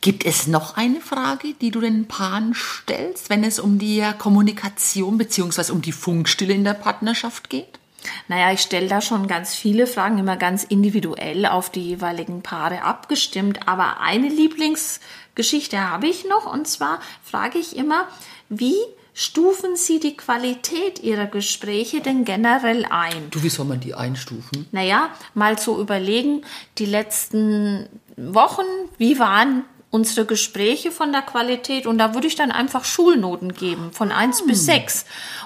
Gibt 0.00 0.24
es 0.24 0.48
noch 0.48 0.76
eine 0.76 1.00
Frage, 1.00 1.54
die 1.60 1.70
du 1.70 1.80
den 1.80 2.06
Paaren 2.06 2.54
stellst, 2.54 3.30
wenn 3.30 3.44
es 3.44 3.60
um 3.60 3.78
die 3.78 4.04
Kommunikation 4.18 5.16
bzw. 5.16 5.70
um 5.70 5.80
die 5.80 5.92
Funkstille 5.92 6.54
in 6.54 6.64
der 6.64 6.74
Partnerschaft 6.74 7.50
geht? 7.50 7.78
Naja, 8.28 8.52
ich 8.52 8.60
stelle 8.60 8.88
da 8.88 9.00
schon 9.00 9.26
ganz 9.26 9.54
viele 9.54 9.86
Fragen, 9.86 10.18
immer 10.18 10.36
ganz 10.36 10.64
individuell 10.64 11.46
auf 11.46 11.70
die 11.70 11.82
jeweiligen 11.82 12.42
Paare 12.42 12.82
abgestimmt. 12.82 13.68
Aber 13.68 14.00
eine 14.00 14.28
Lieblingsgeschichte 14.28 15.90
habe 15.90 16.06
ich 16.06 16.26
noch 16.28 16.52
und 16.52 16.66
zwar 16.66 17.00
frage 17.22 17.58
ich 17.58 17.76
immer, 17.76 18.06
wie 18.48 18.76
stufen 19.14 19.76
Sie 19.76 20.00
die 20.00 20.16
Qualität 20.16 21.00
Ihrer 21.00 21.26
Gespräche 21.26 22.00
denn 22.00 22.24
generell 22.24 22.86
ein? 22.88 23.30
Du, 23.30 23.42
wie 23.42 23.50
soll 23.50 23.66
man 23.66 23.80
die 23.80 23.94
einstufen? 23.94 24.66
Naja, 24.72 25.10
mal 25.34 25.58
zu 25.58 25.78
überlegen, 25.80 26.42
die 26.78 26.86
letzten 26.86 27.88
Wochen, 28.16 28.64
wie 28.98 29.18
waren 29.18 29.64
unsere 29.90 30.24
Gespräche 30.24 30.90
von 30.90 31.12
der 31.12 31.20
Qualität 31.20 31.86
und 31.86 31.98
da 31.98 32.14
würde 32.14 32.26
ich 32.26 32.34
dann 32.34 32.50
einfach 32.50 32.84
Schulnoten 32.84 33.52
geben 33.52 33.92
von 33.92 34.10
eins 34.10 34.40
hm. 34.40 34.46
bis 34.46 34.64
sechs 34.64 35.04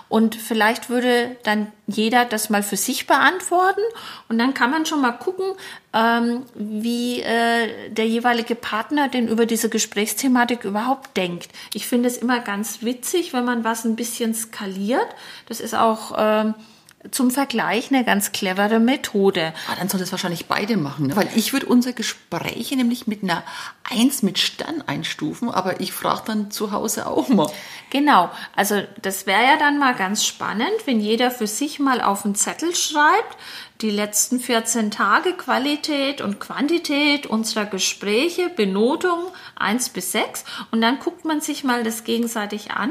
Und 0.09 0.37
vielleicht 0.37 0.89
würde 0.89 1.37
dann 1.43 1.73
jeder 1.87 2.25
das 2.25 2.49
mal 2.49 2.63
für 2.63 2.77
sich 2.77 3.07
beantworten. 3.07 3.81
Und 4.29 4.39
dann 4.39 4.55
kann 4.55 4.71
man 4.71 4.87
schon 4.87 5.01
mal 5.01 5.13
gucken, 5.13 5.47
ähm, 5.93 6.43
wie 6.55 7.23
äh, 7.23 7.91
der 7.91 8.07
jeweilige 8.07 8.55
Partner 8.55 9.09
denn 9.09 9.29
über 9.29 9.47
diese 9.47 9.69
Gesprächsthematik 9.69 10.65
überhaupt 10.65 11.17
denkt. 11.17 11.49
Ich 11.75 11.87
finde 11.87 12.09
es 12.09 12.19
immer 12.19 12.41
ganz 12.41 12.83
witzig, 12.83 13.33
wenn 13.33 13.45
man 13.45 13.65
was 13.65 13.85
ein 13.85 13.97
bisschen 13.97 14.35
skaliert. 14.35 15.09
Das 15.49 15.61
ist 15.61 15.75
auch 15.75 16.15
ähm, 16.17 16.55
zum 17.11 17.31
Vergleich 17.31 17.91
eine 17.91 18.05
ganz 18.05 18.33
clevere 18.33 18.79
Methode. 18.79 19.53
Ah, 19.71 19.77
dann 19.79 19.89
soll 19.89 20.01
das 20.01 20.13
wahrscheinlich 20.13 20.47
beide 20.47 20.77
machen, 20.77 21.09
ne? 21.09 21.17
weil 21.17 21.29
ich 21.35 21.53
würde 21.53 21.67
unsere 21.67 21.95
Gespräche 21.95 22.77
nämlich 22.77 23.07
mit 23.07 23.23
einer 23.23 23.43
Eins 23.89 24.23
mit 24.23 24.39
Stern 24.39 24.83
einstufen, 24.87 25.51
aber 25.51 25.81
ich 25.81 25.93
frage 25.93 26.23
dann 26.27 26.51
zu 26.51 26.73
Hause 26.73 27.07
auch 27.07 27.29
mal. 27.29 27.51
Genau, 27.91 28.31
also 28.55 28.83
das 29.01 29.27
wäre 29.27 29.43
ja 29.43 29.57
dann 29.59 29.79
mal 29.79 29.95
ganz 29.95 30.25
spannend, 30.25 30.73
wenn 30.87 31.01
jeder 31.01 31.31
für 31.31 31.47
sich 31.47 31.79
mal 31.79 32.01
auf 32.01 32.25
einen 32.25 32.35
Zettel 32.35 32.75
schreibt, 32.75 33.37
die 33.81 33.91
letzten 33.91 34.41
14 34.41 34.91
Tage 34.91 35.35
Qualität 35.35 36.21
und 36.21 36.41
Quantität 36.41 37.27
unserer 37.27 37.67
Gespräche, 37.67 38.49
Benotung 38.49 39.19
1 39.57 39.91
bis 39.91 40.13
6 40.13 40.45
und 40.71 40.81
dann 40.81 40.99
guckt 40.99 41.25
man 41.25 41.41
sich 41.41 41.63
mal 41.63 41.85
das 41.85 42.05
gegenseitig 42.05 42.73
an 42.73 42.91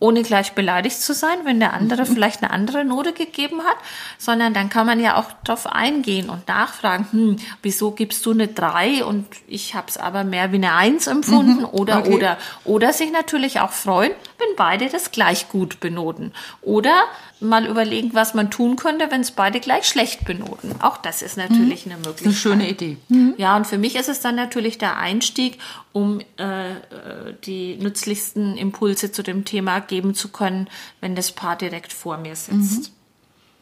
ohne 0.00 0.22
gleich 0.22 0.52
beleidigt 0.52 1.00
zu 1.00 1.12
sein, 1.12 1.38
wenn 1.44 1.58
der 1.58 1.72
andere 1.72 2.02
mhm. 2.02 2.06
vielleicht 2.06 2.42
eine 2.42 2.52
andere 2.52 2.84
Note 2.84 3.12
gegeben 3.12 3.62
hat, 3.64 3.76
sondern 4.16 4.54
dann 4.54 4.68
kann 4.68 4.86
man 4.86 5.00
ja 5.00 5.16
auch 5.16 5.26
darauf 5.44 5.66
eingehen 5.66 6.30
und 6.30 6.46
nachfragen, 6.46 7.06
hm, 7.10 7.36
wieso 7.62 7.90
gibst 7.90 8.24
du 8.24 8.30
eine 8.30 8.48
3 8.48 9.04
und 9.04 9.26
ich 9.48 9.74
habe 9.74 9.88
es 9.88 9.96
aber 9.96 10.22
mehr 10.22 10.52
wie 10.52 10.56
eine 10.56 10.74
1 10.74 11.08
empfunden 11.08 11.62
mhm. 11.62 11.68
oder 11.72 11.98
okay. 11.98 12.14
oder 12.14 12.38
oder 12.64 12.92
sich 12.92 13.10
natürlich 13.10 13.60
auch 13.60 13.72
freuen, 13.72 14.12
wenn 14.38 14.56
beide 14.56 14.88
das 14.88 15.10
gleich 15.10 15.48
gut 15.48 15.80
benoten 15.80 16.32
oder 16.62 16.94
mal 17.40 17.66
überlegen, 17.66 18.10
was 18.14 18.34
man 18.34 18.50
tun 18.50 18.76
könnte, 18.76 19.10
wenn 19.10 19.20
es 19.20 19.30
beide 19.30 19.60
gleich 19.60 19.86
schlecht 19.86 20.24
benoten. 20.24 20.74
Auch 20.80 20.96
das 20.96 21.22
ist 21.22 21.36
natürlich 21.36 21.86
mhm. 21.86 21.92
eine 21.92 22.00
Möglichkeit. 22.00 22.26
Eine 22.26 22.34
schöne 22.34 22.68
Idee. 22.68 22.96
Mhm. 23.08 23.34
Ja, 23.36 23.56
und 23.56 23.66
für 23.66 23.78
mich 23.78 23.96
ist 23.96 24.08
es 24.08 24.20
dann 24.20 24.34
natürlich 24.34 24.78
der 24.78 24.96
Einstieg, 24.96 25.58
um 25.92 26.20
äh, 26.38 26.70
äh, 26.72 26.76
die 27.44 27.76
nützlichsten 27.76 28.56
Impulse 28.56 29.12
zu 29.12 29.22
dem 29.22 29.44
Thema 29.44 29.80
geben 29.80 30.14
zu 30.14 30.28
können, 30.28 30.68
wenn 31.00 31.14
das 31.14 31.32
Paar 31.32 31.56
direkt 31.56 31.92
vor 31.92 32.18
mir 32.18 32.34
sitzt. 32.34 32.90
Mhm. 32.90 32.94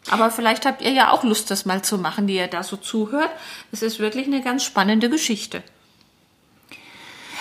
Aber 0.08 0.30
vielleicht 0.30 0.66
habt 0.66 0.82
ihr 0.82 0.92
ja 0.92 1.10
auch 1.10 1.24
Lust, 1.24 1.50
das 1.50 1.66
mal 1.66 1.82
zu 1.82 1.98
machen, 1.98 2.26
die 2.26 2.36
ihr 2.36 2.46
da 2.46 2.62
so 2.62 2.76
zuhört. 2.76 3.30
Es 3.72 3.82
ist 3.82 3.98
wirklich 3.98 4.26
eine 4.26 4.40
ganz 4.40 4.62
spannende 4.62 5.10
Geschichte. 5.10 5.62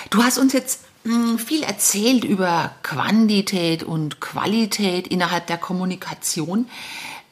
Du 0.10 0.24
hast 0.24 0.38
uns 0.38 0.54
jetzt 0.54 0.85
viel 1.38 1.64
erzählt 1.64 2.24
über 2.24 2.72
Quantität 2.84 3.84
und 3.84 4.20
Qualität 4.20 5.08
innerhalb 5.08 5.48
der 5.48 5.58
Kommunikation. 5.58 6.68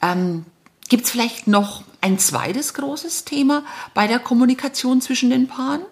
Ähm, 0.00 0.44
Gibt 0.88 1.06
es 1.06 1.10
vielleicht 1.10 1.46
noch 1.46 1.82
ein 2.00 2.18
zweites 2.18 2.74
großes 2.74 3.24
Thema 3.24 3.64
bei 3.94 4.06
der 4.06 4.18
Kommunikation 4.18 5.00
zwischen 5.00 5.30
den 5.30 5.48
Paaren? 5.48 5.82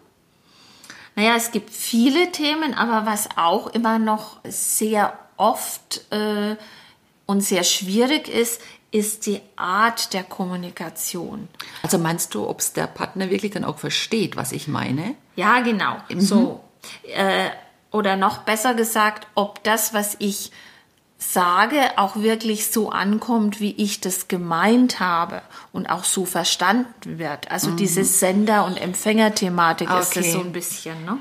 Naja, 1.16 1.34
es 1.36 1.50
gibt 1.50 1.70
viele 1.70 2.30
Themen, 2.32 2.74
aber 2.74 3.06
was 3.06 3.28
auch 3.36 3.66
immer 3.68 3.98
noch 3.98 4.38
sehr 4.44 5.18
oft 5.36 6.04
äh, 6.10 6.56
und 7.26 7.42
sehr 7.42 7.64
schwierig 7.64 8.28
ist, 8.28 8.60
ist 8.90 9.26
die 9.26 9.40
Art 9.56 10.12
der 10.12 10.22
Kommunikation. 10.22 11.48
Also 11.82 11.98
meinst 11.98 12.34
du, 12.34 12.46
ob 12.46 12.60
es 12.60 12.74
der 12.74 12.86
Partner 12.86 13.30
wirklich 13.30 13.52
dann 13.52 13.64
auch 13.64 13.78
versteht, 13.78 14.36
was 14.36 14.52
ich 14.52 14.68
meine? 14.68 15.14
Ja, 15.36 15.60
genau. 15.60 15.96
Mhm. 16.10 16.20
So. 16.20 16.60
Äh, 17.14 17.48
oder 17.92 18.16
noch 18.16 18.38
besser 18.38 18.74
gesagt, 18.74 19.26
ob 19.34 19.62
das, 19.62 19.94
was 19.94 20.16
ich 20.18 20.50
sage, 21.18 21.78
auch 21.96 22.16
wirklich 22.16 22.66
so 22.66 22.90
ankommt, 22.90 23.60
wie 23.60 23.72
ich 23.72 24.00
das 24.00 24.28
gemeint 24.28 24.98
habe 24.98 25.42
und 25.72 25.88
auch 25.88 26.04
so 26.04 26.24
verstanden 26.24 27.18
wird. 27.18 27.50
Also 27.50 27.70
mhm. 27.70 27.76
diese 27.76 28.04
Sender- 28.04 28.64
und 28.64 28.76
Empfängerthematik 28.76 29.88
okay. 29.88 30.00
ist 30.00 30.16
das 30.16 30.32
so 30.32 30.40
ein 30.40 30.52
bisschen. 30.52 31.04
Ne? 31.04 31.18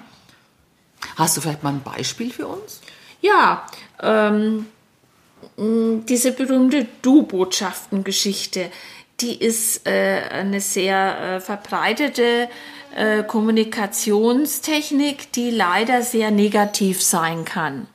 Hast 1.18 1.38
du 1.38 1.42
vielleicht 1.42 1.62
mal 1.62 1.74
ein 1.74 1.84
Beispiel 1.84 2.32
für 2.32 2.48
uns? 2.48 2.82
Ja, 3.22 3.68
ähm, 4.02 4.66
diese 5.58 6.32
berühmte 6.32 6.88
Du-Botschaften-Geschichte, 7.02 8.72
die 9.20 9.36
ist 9.36 9.88
äh, 9.88 10.24
eine 10.32 10.62
sehr 10.62 11.20
äh, 11.20 11.40
verbreitete 11.40 12.24
äh, 12.24 12.48
Kommunikationstechnik, 13.24 15.32
die 15.32 15.50
leider 15.50 16.04
sehr 16.04 16.32
negativ 16.32 17.02
sein 17.02 17.46
kann. 17.46 17.88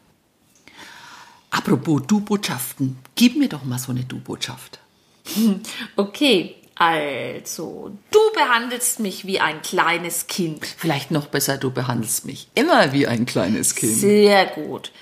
Apropos 1.51 2.03
Du-Botschaften, 2.07 2.99
gib 3.15 3.37
mir 3.37 3.49
doch 3.49 3.65
mal 3.65 3.79
so 3.79 3.93
eine 3.93 4.05
Du-Botschaft. 4.05 4.81
Okay, 5.97 6.57
also, 6.79 7.97
du 8.11 8.19
behandelst 8.35 9.01
mich 9.01 9.27
wie 9.27 9.41
ein 9.41 9.63
kleines 9.63 10.27
Kind. 10.27 10.67
Vielleicht 10.67 11.11
noch 11.11 11.27
besser, 11.27 11.57
du 11.57 11.71
behandelst 11.71 12.27
mich 12.27 12.49
immer 12.55 12.93
wie 12.93 13.07
ein 13.07 13.25
kleines 13.25 13.75
Kind. 13.75 13.95
Sehr 13.95 14.47
gut. 14.47 14.93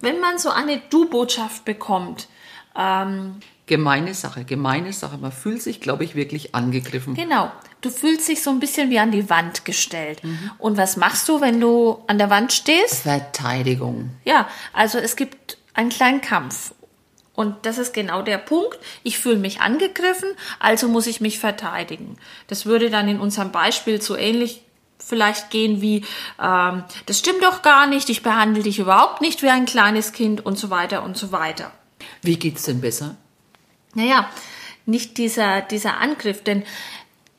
Wenn 0.00 0.18
man 0.18 0.38
so 0.38 0.50
eine 0.50 0.82
Du-Botschaft 0.90 1.64
bekommt, 1.64 2.26
ähm, 2.76 3.36
gemeine 3.66 4.14
Sache, 4.14 4.44
gemeine 4.44 4.92
Sache. 4.92 5.18
Man 5.18 5.30
fühlt 5.30 5.62
sich, 5.62 5.80
glaube 5.80 6.02
ich, 6.02 6.16
wirklich 6.16 6.54
angegriffen. 6.54 7.14
Genau. 7.14 7.52
Du 7.82 7.90
fühlst 7.90 8.28
dich 8.28 8.42
so 8.42 8.50
ein 8.50 8.60
bisschen 8.60 8.90
wie 8.90 8.98
an 8.98 9.10
die 9.10 9.28
Wand 9.28 9.64
gestellt. 9.64 10.22
Mhm. 10.24 10.50
Und 10.58 10.76
was 10.76 10.96
machst 10.96 11.28
du, 11.28 11.40
wenn 11.40 11.60
du 11.60 12.02
an 12.06 12.16
der 12.16 12.30
Wand 12.30 12.52
stehst? 12.52 13.02
Verteidigung. 13.02 14.10
Ja, 14.24 14.48
also 14.72 14.98
es 14.98 15.16
gibt 15.16 15.58
einen 15.74 15.90
kleinen 15.90 16.20
Kampf. 16.20 16.74
Und 17.34 17.66
das 17.66 17.78
ist 17.78 17.92
genau 17.92 18.22
der 18.22 18.38
Punkt. 18.38 18.78
Ich 19.02 19.18
fühle 19.18 19.38
mich 19.38 19.60
angegriffen, 19.60 20.30
also 20.58 20.86
muss 20.88 21.06
ich 21.06 21.20
mich 21.20 21.38
verteidigen. 21.38 22.18
Das 22.46 22.66
würde 22.66 22.88
dann 22.88 23.08
in 23.08 23.18
unserem 23.18 23.52
Beispiel 23.52 24.00
so 24.00 24.16
ähnlich 24.16 24.62
vielleicht 24.98 25.50
gehen 25.50 25.80
wie, 25.80 26.04
ähm, 26.40 26.84
das 27.06 27.18
stimmt 27.18 27.42
doch 27.42 27.62
gar 27.62 27.86
nicht, 27.86 28.08
ich 28.08 28.22
behandle 28.22 28.62
dich 28.62 28.78
überhaupt 28.78 29.20
nicht 29.20 29.42
wie 29.42 29.48
ein 29.48 29.66
kleines 29.66 30.12
Kind 30.12 30.46
und 30.46 30.56
so 30.56 30.70
weiter 30.70 31.02
und 31.02 31.16
so 31.16 31.32
weiter. 31.32 31.72
Wie 32.20 32.36
geht's 32.36 32.64
denn 32.64 32.80
besser? 32.80 33.16
Naja, 33.94 34.30
nicht 34.86 35.18
dieser, 35.18 35.60
dieser 35.62 35.98
Angriff, 35.98 36.42
denn 36.44 36.64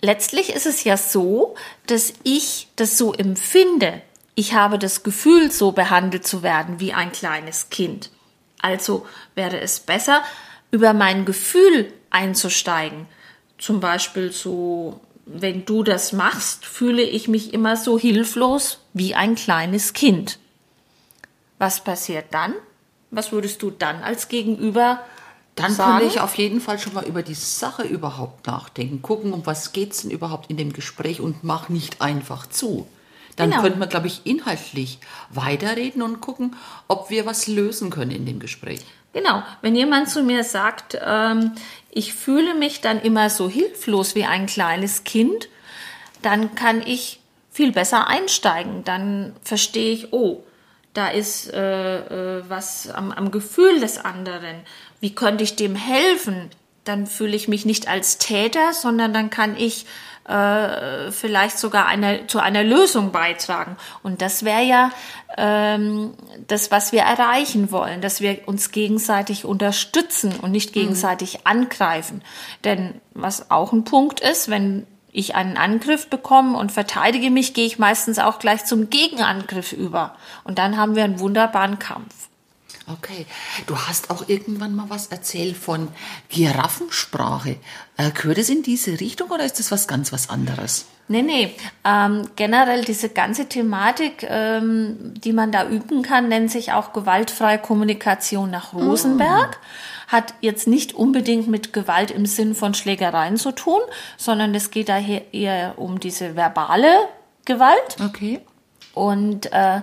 letztlich 0.03 0.53
ist 0.53 0.65
es 0.65 0.83
ja 0.83 0.97
so, 0.97 1.55
dass 1.87 2.13
ich 2.23 2.67
das 2.75 2.97
so 2.97 3.13
empfinde. 3.13 4.01
Ich 4.35 4.53
habe 4.53 4.77
das 4.77 5.03
Gefühl, 5.03 5.49
so 5.49 5.71
behandelt 5.71 6.27
zu 6.27 6.43
werden 6.43 6.79
wie 6.79 6.93
ein 6.93 7.11
kleines 7.11 7.69
Kind. 7.69 8.11
Also 8.61 9.07
wäre 9.33 9.59
es 9.59 9.79
besser, 9.79 10.21
über 10.71 10.93
mein 10.93 11.25
Gefühl 11.25 11.91
einzusteigen. 12.09 13.07
Zum 13.57 13.79
Beispiel 13.79 14.31
so, 14.31 14.99
wenn 15.25 15.65
du 15.65 15.83
das 15.83 16.11
machst, 16.11 16.65
fühle 16.65 17.03
ich 17.03 17.27
mich 17.27 17.53
immer 17.53 17.77
so 17.77 17.97
hilflos 17.97 18.79
wie 18.93 19.15
ein 19.15 19.35
kleines 19.35 19.93
Kind. 19.93 20.37
Was 21.59 21.81
passiert 21.81 22.25
dann? 22.31 22.53
Was 23.09 23.31
würdest 23.31 23.61
du 23.61 23.69
dann 23.69 24.03
als 24.03 24.27
Gegenüber 24.27 24.99
dann 25.55 25.73
sagen. 25.73 25.99
könnte 25.99 26.15
ich 26.15 26.21
auf 26.21 26.35
jeden 26.35 26.61
Fall 26.61 26.79
schon 26.79 26.93
mal 26.93 27.05
über 27.05 27.21
die 27.21 27.35
Sache 27.35 27.83
überhaupt 27.83 28.47
nachdenken, 28.47 29.01
gucken, 29.01 29.33
um 29.33 29.45
was 29.45 29.71
geht 29.71 29.91
es 29.91 30.01
denn 30.01 30.11
überhaupt 30.11 30.49
in 30.49 30.57
dem 30.57 30.73
Gespräch 30.73 31.21
und 31.21 31.43
mach 31.43 31.69
nicht 31.69 32.01
einfach 32.01 32.47
zu. 32.47 32.87
Dann 33.35 33.49
genau. 33.49 33.61
könnte 33.61 33.79
man, 33.79 33.89
glaube 33.89 34.07
ich, 34.07 34.25
inhaltlich 34.25 34.99
weiterreden 35.31 36.01
und 36.01 36.21
gucken, 36.21 36.55
ob 36.87 37.09
wir 37.09 37.25
was 37.25 37.47
lösen 37.47 37.89
können 37.89 38.11
in 38.11 38.25
dem 38.25 38.39
Gespräch. 38.39 38.81
Genau, 39.13 39.43
wenn 39.61 39.75
jemand 39.75 40.09
zu 40.09 40.23
mir 40.23 40.43
sagt, 40.43 40.97
ähm, 41.03 41.51
ich 41.91 42.13
fühle 42.13 42.55
mich 42.55 42.81
dann 42.81 42.99
immer 43.01 43.29
so 43.29 43.47
hilflos 43.49 44.15
wie 44.15 44.25
ein 44.25 44.47
kleines 44.47 45.03
Kind, 45.03 45.49
dann 46.23 46.55
kann 46.55 46.81
ich 46.81 47.19
viel 47.51 47.71
besser 47.71 48.07
einsteigen. 48.07 48.83
Dann 48.83 49.35
verstehe 49.43 49.91
ich, 49.91 50.13
oh, 50.13 50.43
da 50.93 51.07
ist 51.07 51.51
äh, 51.53 52.39
äh, 52.39 52.43
was 52.47 52.89
am, 52.89 53.11
am 53.11 53.29
Gefühl 53.31 53.79
des 53.79 53.97
anderen. 53.99 54.61
Wie 55.03 55.13
könnte 55.13 55.43
ich 55.43 55.57
dem 55.57 55.75
helfen? 55.75 56.49
Dann 56.85 57.07
fühle 57.07 57.35
ich 57.35 57.49
mich 57.49 57.65
nicht 57.65 57.89
als 57.89 58.19
Täter, 58.19 58.71
sondern 58.71 59.13
dann 59.13 59.29
kann 59.29 59.57
ich 59.57 59.85
äh, 60.29 61.11
vielleicht 61.11 61.59
sogar 61.59 61.87
eine, 61.87 62.25
zu 62.27 62.39
einer 62.39 62.63
Lösung 62.63 63.11
beitragen. 63.11 63.75
Und 64.01 64.21
das 64.21 64.45
wäre 64.45 64.63
ja 64.63 64.91
ähm, 65.37 66.13
das, 66.47 66.71
was 66.71 66.93
wir 66.93 67.01
erreichen 67.01 67.69
wollen, 67.69 67.99
dass 67.99 68.21
wir 68.21 68.47
uns 68.47 68.71
gegenseitig 68.71 69.43
unterstützen 69.43 70.39
und 70.41 70.51
nicht 70.51 70.69
mhm. 70.69 70.79
gegenseitig 70.79 71.39
mhm. 71.39 71.41
angreifen. 71.43 72.21
Denn 72.63 73.01
was 73.13 73.51
auch 73.51 73.73
ein 73.73 73.83
Punkt 73.83 74.21
ist, 74.21 74.49
wenn 74.49 74.87
ich 75.11 75.35
einen 75.35 75.57
Angriff 75.57 76.07
bekomme 76.07 76.57
und 76.57 76.71
verteidige 76.71 77.29
mich, 77.29 77.53
gehe 77.53 77.65
ich 77.65 77.77
meistens 77.77 78.19
auch 78.19 78.39
gleich 78.39 78.63
zum 78.63 78.89
Gegenangriff 78.89 79.73
über. 79.73 80.15
Und 80.45 80.59
dann 80.59 80.77
haben 80.77 80.95
wir 80.95 81.03
einen 81.03 81.19
wunderbaren 81.19 81.77
Kampf. 81.77 82.22
Okay. 82.91 83.25
Du 83.65 83.77
hast 83.77 84.09
auch 84.09 84.27
irgendwann 84.27 84.75
mal 84.75 84.89
was 84.89 85.07
erzählt 85.07 85.55
von 85.55 85.87
Giraffensprache. 86.29 87.57
Äh, 87.97 88.11
gehört 88.11 88.37
es 88.37 88.49
in 88.49 88.63
diese 88.63 88.99
Richtung 88.99 89.29
oder 89.29 89.45
ist 89.45 89.59
das 89.59 89.71
was 89.71 89.87
ganz 89.87 90.11
was 90.11 90.29
anderes? 90.29 90.85
Nee, 91.07 91.21
nee. 91.21 91.55
Ähm, 91.83 92.29
generell 92.35 92.83
diese 92.85 93.09
ganze 93.09 93.47
Thematik, 93.47 94.25
ähm, 94.27 95.13
die 95.15 95.33
man 95.33 95.51
da 95.51 95.67
üben 95.67 96.01
kann, 96.01 96.29
nennt 96.29 96.49
sich 96.49 96.71
auch 96.71 96.93
gewaltfreie 96.93 97.59
Kommunikation 97.59 98.49
nach 98.49 98.73
Rosenberg. 98.73 99.57
Mm. 99.57 100.13
Hat 100.13 100.33
jetzt 100.41 100.67
nicht 100.67 100.93
unbedingt 100.93 101.47
mit 101.47 101.73
Gewalt 101.73 102.11
im 102.11 102.25
Sinn 102.25 102.55
von 102.55 102.73
Schlägereien 102.73 103.35
zu 103.37 103.51
tun, 103.51 103.79
sondern 104.17 104.55
es 104.55 104.71
geht 104.71 104.89
daher 104.89 105.33
eher 105.33 105.73
um 105.77 105.99
diese 105.99 106.35
verbale 106.35 107.09
Gewalt. 107.45 107.97
Okay. 108.03 108.39
Und 108.93 109.51
äh, 109.51 109.81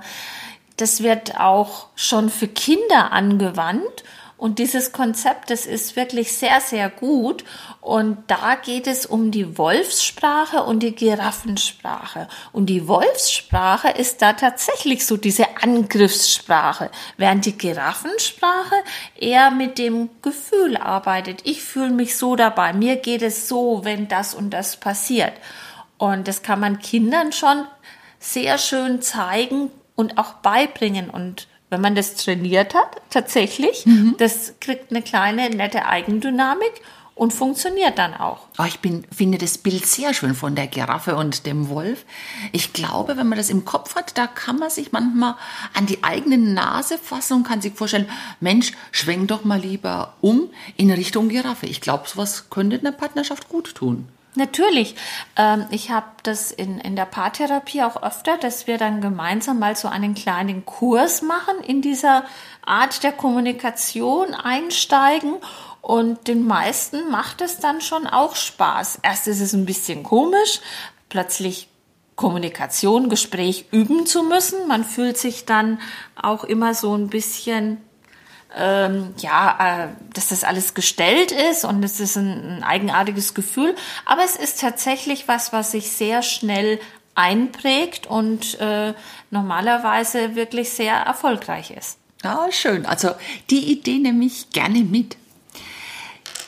das 0.80 1.02
wird 1.02 1.38
auch 1.38 1.86
schon 1.94 2.30
für 2.30 2.48
Kinder 2.48 3.12
angewandt. 3.12 4.04
Und 4.36 4.58
dieses 4.58 4.92
Konzept, 4.92 5.50
das 5.50 5.66
ist 5.66 5.96
wirklich 5.96 6.32
sehr, 6.32 6.62
sehr 6.62 6.88
gut. 6.88 7.44
Und 7.82 8.16
da 8.28 8.54
geht 8.54 8.86
es 8.86 9.04
um 9.04 9.30
die 9.30 9.58
Wolfssprache 9.58 10.62
und 10.62 10.82
die 10.82 10.94
Giraffensprache. 10.94 12.26
Und 12.50 12.66
die 12.66 12.88
Wolfssprache 12.88 13.90
ist 13.90 14.22
da 14.22 14.32
tatsächlich 14.32 15.04
so 15.06 15.18
diese 15.18 15.44
Angriffssprache, 15.60 16.90
während 17.18 17.44
die 17.44 17.58
Giraffensprache 17.58 18.76
eher 19.14 19.50
mit 19.50 19.76
dem 19.76 20.08
Gefühl 20.22 20.78
arbeitet. 20.78 21.42
Ich 21.44 21.62
fühle 21.62 21.90
mich 21.90 22.16
so 22.16 22.34
dabei. 22.34 22.72
Mir 22.72 22.96
geht 22.96 23.20
es 23.20 23.46
so, 23.46 23.84
wenn 23.84 24.08
das 24.08 24.34
und 24.34 24.48
das 24.50 24.78
passiert. 24.78 25.34
Und 25.98 26.28
das 26.28 26.42
kann 26.42 26.60
man 26.60 26.78
Kindern 26.78 27.32
schon 27.32 27.66
sehr 28.18 28.56
schön 28.56 29.02
zeigen 29.02 29.70
und 30.00 30.18
auch 30.18 30.34
beibringen. 30.34 31.10
Und 31.10 31.46
wenn 31.68 31.80
man 31.80 31.94
das 31.94 32.16
trainiert 32.16 32.74
hat, 32.74 33.00
tatsächlich, 33.10 33.86
mhm. 33.86 34.16
das 34.18 34.54
kriegt 34.60 34.90
eine 34.90 35.02
kleine, 35.02 35.50
nette 35.50 35.86
Eigendynamik 35.86 36.72
und 37.14 37.32
funktioniert 37.34 37.98
dann 37.98 38.14
auch. 38.14 38.46
Oh, 38.58 38.64
ich 38.66 38.80
bin, 38.80 39.04
finde 39.14 39.36
das 39.36 39.58
Bild 39.58 39.84
sehr 39.84 40.14
schön 40.14 40.34
von 40.34 40.54
der 40.54 40.66
Giraffe 40.66 41.16
und 41.16 41.44
dem 41.44 41.68
Wolf. 41.68 42.06
Ich 42.50 42.72
glaube, 42.72 43.18
wenn 43.18 43.28
man 43.28 43.36
das 43.36 43.50
im 43.50 43.66
Kopf 43.66 43.94
hat, 43.94 44.16
da 44.16 44.26
kann 44.26 44.58
man 44.58 44.70
sich 44.70 44.90
manchmal 44.90 45.34
an 45.74 45.84
die 45.84 46.02
eigene 46.02 46.38
Nase 46.38 46.96
fassen 46.96 47.34
und 47.34 47.44
kann 47.44 47.60
sich 47.60 47.74
vorstellen, 47.74 48.08
Mensch, 48.40 48.72
schwenk 48.90 49.28
doch 49.28 49.44
mal 49.44 49.60
lieber 49.60 50.14
um 50.22 50.48
in 50.78 50.90
Richtung 50.90 51.28
Giraffe. 51.28 51.66
Ich 51.66 51.82
glaube, 51.82 52.08
sowas 52.08 52.48
könnte 52.48 52.78
eine 52.78 52.92
Partnerschaft 52.92 53.50
gut 53.50 53.74
tun. 53.74 54.08
Natürlich. 54.36 54.94
Ähm, 55.36 55.66
ich 55.70 55.90
habe 55.90 56.06
das 56.22 56.52
in, 56.52 56.78
in 56.78 56.94
der 56.94 57.04
Paartherapie 57.04 57.82
auch 57.82 58.02
öfter, 58.02 58.36
dass 58.36 58.66
wir 58.66 58.78
dann 58.78 59.00
gemeinsam 59.00 59.58
mal 59.58 59.76
so 59.76 59.88
einen 59.88 60.14
kleinen 60.14 60.64
Kurs 60.64 61.22
machen, 61.22 61.60
in 61.66 61.82
dieser 61.82 62.24
Art 62.64 63.02
der 63.02 63.12
Kommunikation 63.12 64.34
einsteigen. 64.34 65.34
Und 65.80 66.28
den 66.28 66.46
meisten 66.46 67.10
macht 67.10 67.40
es 67.40 67.58
dann 67.58 67.80
schon 67.80 68.06
auch 68.06 68.36
Spaß. 68.36 69.00
Erst 69.02 69.26
ist 69.26 69.40
es 69.40 69.52
ein 69.52 69.66
bisschen 69.66 70.02
komisch, 70.04 70.60
plötzlich 71.08 71.68
Kommunikation, 72.14 73.08
Gespräch 73.08 73.64
üben 73.72 74.06
zu 74.06 74.22
müssen. 74.22 74.68
Man 74.68 74.84
fühlt 74.84 75.16
sich 75.16 75.46
dann 75.46 75.80
auch 76.14 76.44
immer 76.44 76.74
so 76.74 76.94
ein 76.94 77.08
bisschen 77.08 77.78
ähm, 78.56 79.14
ja, 79.18 79.84
äh, 79.84 79.88
dass 80.14 80.28
das 80.28 80.44
alles 80.44 80.74
gestellt 80.74 81.32
ist 81.32 81.64
und 81.64 81.84
es 81.84 82.00
ist 82.00 82.16
ein, 82.16 82.56
ein 82.58 82.62
eigenartiges 82.64 83.34
Gefühl. 83.34 83.74
Aber 84.06 84.22
es 84.24 84.36
ist 84.36 84.60
tatsächlich 84.60 85.28
was, 85.28 85.52
was 85.52 85.72
sich 85.72 85.92
sehr 85.92 86.22
schnell 86.22 86.80
einprägt 87.14 88.06
und 88.06 88.58
äh, 88.60 88.94
normalerweise 89.30 90.34
wirklich 90.34 90.70
sehr 90.70 90.94
erfolgreich 90.94 91.70
ist. 91.70 91.98
Ah, 92.22 92.50
schön. 92.50 92.86
Also 92.86 93.10
die 93.50 93.72
Idee 93.72 93.98
nehme 93.98 94.24
ich 94.24 94.50
gerne 94.50 94.80
mit. 94.80 95.16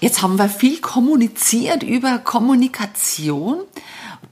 Jetzt 0.00 0.20
haben 0.20 0.36
wir 0.36 0.48
viel 0.48 0.80
kommuniziert 0.80 1.82
über 1.82 2.18
Kommunikation. 2.18 3.60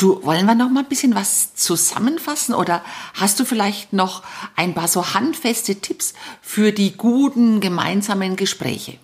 Du, 0.01 0.25
wollen 0.25 0.47
wir 0.47 0.55
noch 0.55 0.71
mal 0.71 0.81
ein 0.81 0.89
bisschen 0.89 1.15
was 1.15 1.55
zusammenfassen 1.55 2.55
oder 2.55 2.83
hast 3.13 3.39
du 3.39 3.45
vielleicht 3.45 3.93
noch 3.93 4.23
ein 4.57 4.73
paar 4.73 4.89
so 4.89 5.13
handfeste 5.13 5.83
Tipps 5.83 6.15
für 6.41 6.73
die 6.73 6.97
guten 6.97 7.61
gemeinsamen 7.61 8.37
Gespräche? 8.37 8.97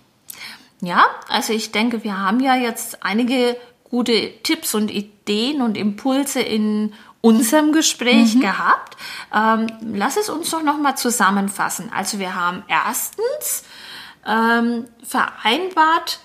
Ja, 0.81 1.05
also 1.27 1.53
ich 1.53 1.71
denke, 1.71 2.03
wir 2.03 2.17
haben 2.17 2.39
ja 2.39 2.55
jetzt 2.55 3.03
einige 3.03 3.57
gute 3.83 4.41
Tipps 4.41 4.73
und 4.73 4.89
Ideen 4.89 5.61
und 5.61 5.77
Impulse 5.77 6.39
in 6.39 6.95
unserem 7.21 7.73
Gespräch 7.73 8.33
mhm. 8.33 8.41
gehabt. 8.41 8.97
Ähm, 9.31 9.67
lass 9.93 10.17
es 10.17 10.29
uns 10.29 10.49
doch 10.49 10.63
noch 10.63 10.79
mal 10.79 10.95
zusammenfassen. 10.95 11.91
Also 11.95 12.17
wir 12.17 12.33
haben 12.33 12.63
erstens 12.67 13.65
ähm, 14.25 14.85
vereinbart 15.03 16.21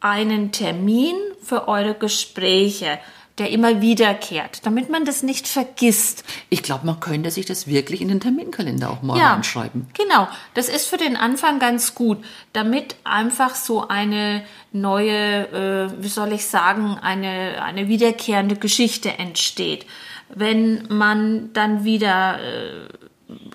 einen 0.00 0.52
Termin 0.52 1.16
für 1.42 1.68
eure 1.68 1.94
Gespräche 1.94 2.98
der 3.42 3.50
immer 3.50 3.80
wiederkehrt, 3.80 4.64
damit 4.64 4.88
man 4.88 5.04
das 5.04 5.24
nicht 5.24 5.48
vergisst. 5.48 6.22
Ich 6.48 6.62
glaube, 6.62 6.86
man 6.86 7.00
könnte 7.00 7.32
sich 7.32 7.44
das 7.44 7.66
wirklich 7.66 8.00
in 8.00 8.06
den 8.06 8.20
Terminkalender 8.20 8.88
auch 8.88 9.02
mal 9.02 9.18
ja, 9.18 9.34
anschreiben. 9.34 9.88
Genau, 9.94 10.28
das 10.54 10.68
ist 10.68 10.86
für 10.86 10.96
den 10.96 11.16
Anfang 11.16 11.58
ganz 11.58 11.96
gut, 11.96 12.18
damit 12.52 12.94
einfach 13.02 13.56
so 13.56 13.88
eine 13.88 14.44
neue, 14.70 15.88
äh, 15.90 15.90
wie 16.00 16.08
soll 16.08 16.32
ich 16.32 16.46
sagen, 16.46 16.96
eine, 17.02 17.64
eine 17.64 17.88
wiederkehrende 17.88 18.54
Geschichte 18.54 19.18
entsteht. 19.18 19.86
Wenn 20.28 20.86
man 20.88 21.52
dann 21.52 21.82
wieder 21.82 22.38
äh, 22.38 22.88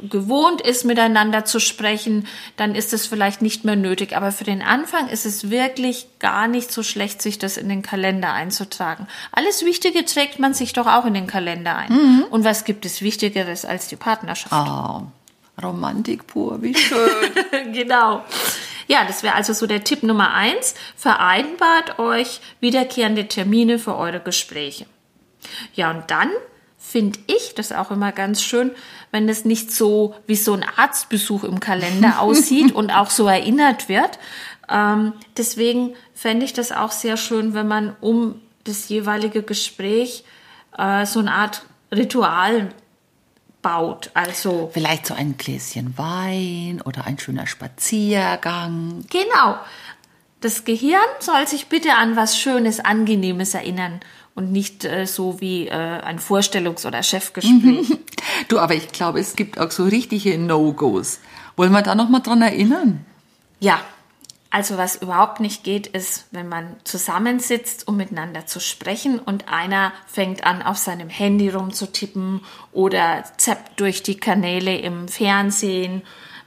gewohnt 0.10 0.62
ist, 0.62 0.86
miteinander 0.86 1.46
zu 1.46 1.60
sprechen, 1.60 2.28
dann 2.56 2.76
ist 2.76 2.94
es 2.94 3.08
vielleicht 3.08 3.42
nicht 3.42 3.66
mehr 3.66 3.76
nötig. 3.76 4.16
Aber 4.16 4.32
für 4.32 4.44
den 4.44 4.62
Anfang 4.62 5.08
ist 5.10 5.26
es 5.26 5.50
wirklich 5.50 6.08
gar 6.20 6.48
nicht 6.48 6.72
so 6.72 6.84
schlecht, 6.84 7.22
sich 7.22 7.40
das 7.40 7.58
in 7.58 7.70
den 7.70 7.82
Kalender 7.82 8.34
einzutragen. 8.34 9.08
Alles 9.32 9.66
Wichtige 9.66 10.06
trägt 10.06 10.40
man 10.40 10.54
sich 10.54 10.74
doch 10.74 10.88
auch 10.88 11.06
in 11.06 11.13
den 11.13 11.28
Kalender 11.28 11.76
ein. 11.76 11.92
Mhm. 11.92 12.26
Und 12.30 12.44
was 12.44 12.66
gibt 12.66 12.86
es 12.86 13.02
Wichtigeres 13.02 13.66
als 13.66 13.88
die 13.88 13.96
Partnerschaft? 13.96 14.54
Oh, 14.54 15.04
Romantik 15.62 16.28
pur, 16.28 16.62
wie 16.62 16.76
schön. 16.76 17.74
genau. 17.74 18.24
Ja, 18.88 19.06
das 19.06 19.24
wäre 19.24 19.36
also 19.36 19.54
so 19.54 19.68
der 19.68 19.84
Tipp 19.84 20.04
Nummer 20.04 20.34
eins. 20.34 20.76
Vereinbart 20.96 22.00
euch 22.00 22.40
wiederkehrende 22.60 23.28
Termine 23.28 23.80
für 23.80 23.96
eure 23.96 24.20
Gespräche. 24.20 24.86
Ja, 25.74 25.92
und 25.92 26.10
dann 26.10 26.30
finde 26.88 27.19
ich 27.28 27.54
das 27.54 27.73
auch 27.73 27.91
immer 27.91 28.12
ganz 28.13 28.41
schön, 28.41 28.71
wenn 29.12 29.28
es 29.28 29.43
nicht 29.43 29.71
so 29.71 30.15
wie 30.26 30.38
so 30.38 30.54
ein 30.54 30.63
Arztbesuch 30.63 31.43
im 31.43 31.60
Kalender 31.60 32.19
aussieht 32.21 32.71
und 32.71 32.91
auch 32.91 33.10
so 33.10 33.28
erinnert 33.28 33.89
wird. 33.89 34.17
Ähm, 34.69 35.13
deswegen 35.36 35.95
fände 36.13 36.45
ich 36.45 36.54
das 36.54 36.71
auch 36.71 36.91
sehr 36.91 37.17
schön, 37.17 37.54
wenn 37.54 37.67
man 37.67 37.95
um 38.00 38.41
das 38.63 38.88
jeweilige 38.88 39.43
Gespräch 39.43 40.23
äh, 40.78 41.06
so 41.06 41.19
eine 41.19 41.34
Art 41.34 41.63
Ritual 41.91 42.69
baut. 43.62 44.10
Also 44.13 44.69
vielleicht 44.73 45.08
so 45.08 45.13
ein 45.13 45.38
Gläschen 45.38 45.97
Wein 45.97 46.82
oder 46.86 47.06
ein 47.06 47.19
schöner 47.19 47.47
Spaziergang. 47.47 49.04
Genau. 49.10 49.58
Das 50.39 50.63
Gehirn 50.63 51.00
soll 51.19 51.47
sich 51.47 51.67
bitte 51.67 51.95
an 51.95 52.15
was 52.15 52.38
Schönes, 52.38 52.80
Angenehmes 52.80 53.54
erinnern 53.54 54.00
und 54.38 54.52
nicht 54.52 54.86
äh, 54.86 55.08
so 55.08 55.41
wie 55.41 55.67
äh, 55.67 55.71
ein 55.71 56.19
Vorstellungs- 56.19 56.86
oder 56.86 57.02
Chefgespräch. 57.02 57.97
du, 58.47 58.60
aber 58.60 58.76
ich 58.76 58.91
glaube, 58.91 59.19
es 59.19 59.36
gibt 59.36 59.60
auch 59.60 59.71
so 59.71 59.84
richtige 59.84 60.38
No-Gos. 60.38 61.19
Wollen 61.56 61.71
wir 61.71 61.82
da 61.82 61.95
noch 61.95 62.08
mal 62.08 62.19
dran 62.19 62.43
erinnern? 62.43 63.04
Ja, 63.60 63.82
also 64.52 64.78
was 64.78 64.95
überhaupt 64.95 65.39
nicht 65.39 65.63
geht, 65.63 65.88
ist, 65.88 66.28
wenn 66.30 66.47
man 66.47 66.76
zusammensitzt, 66.84 67.88
um 67.88 67.97
miteinander 67.97 68.45
zu 68.45 68.60
sprechen 68.60 69.17
und 69.17 69.52
einer 69.52 69.91
fängt 70.06 70.43
an, 70.43 70.62
auf 70.62 70.78
seinem 70.78 71.10
Handy 71.10 71.50
rumzutippen 71.50 72.41
oder 72.71 73.23
zappt 73.38 73.80
durch 73.80 74.04
die 74.04 74.17
Kanäle 74.17 74.78
im 74.78 75.08
Fernsehen. 75.08 76.04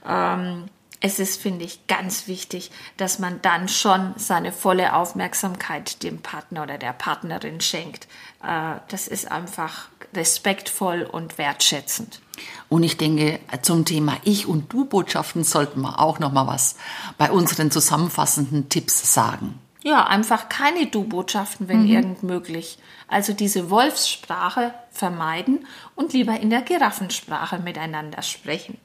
Ähm, 0.07 0.63
es 1.01 1.17
ist, 1.17 1.41
finde 1.41 1.65
ich, 1.65 1.87
ganz 1.87 2.27
wichtig, 2.27 2.71
dass 2.95 3.17
man 3.17 3.41
dann 3.41 3.67
schon 3.67 4.13
seine 4.17 4.51
volle 4.51 4.95
Aufmerksamkeit 4.95 6.03
dem 6.03 6.21
Partner 6.21 6.63
oder 6.63 6.77
der 6.77 6.93
Partnerin 6.93 7.59
schenkt. 7.59 8.07
Äh, 8.43 8.75
das 8.87 9.07
ist 9.07 9.29
einfach 9.29 9.89
respektvoll 10.13 11.01
und 11.03 11.39
wertschätzend. 11.39 12.21
Und 12.69 12.83
ich 12.83 12.97
denke, 12.97 13.39
zum 13.63 13.83
Thema 13.83 14.17
Ich- 14.23 14.47
und 14.47 14.71
Du-Botschaften 14.71 15.43
sollten 15.43 15.81
wir 15.81 15.99
auch 15.99 16.19
noch 16.19 16.31
mal 16.31 16.47
was 16.47 16.75
bei 17.17 17.31
unseren 17.31 17.71
zusammenfassenden 17.71 18.69
Tipps 18.69 19.13
sagen. 19.13 19.59
Ja, 19.83 20.05
einfach 20.05 20.49
keine 20.49 20.85
Du-Botschaften, 20.85 21.67
wenn 21.67 21.83
mhm. 21.83 21.91
irgend 21.91 22.23
möglich. 22.23 22.77
Also 23.07 23.33
diese 23.33 23.71
Wolfssprache 23.71 24.73
vermeiden 24.91 25.65
und 25.95 26.13
lieber 26.13 26.39
in 26.39 26.51
der 26.51 26.61
Giraffensprache 26.61 27.57
miteinander 27.57 28.21
sprechen. 28.21 28.77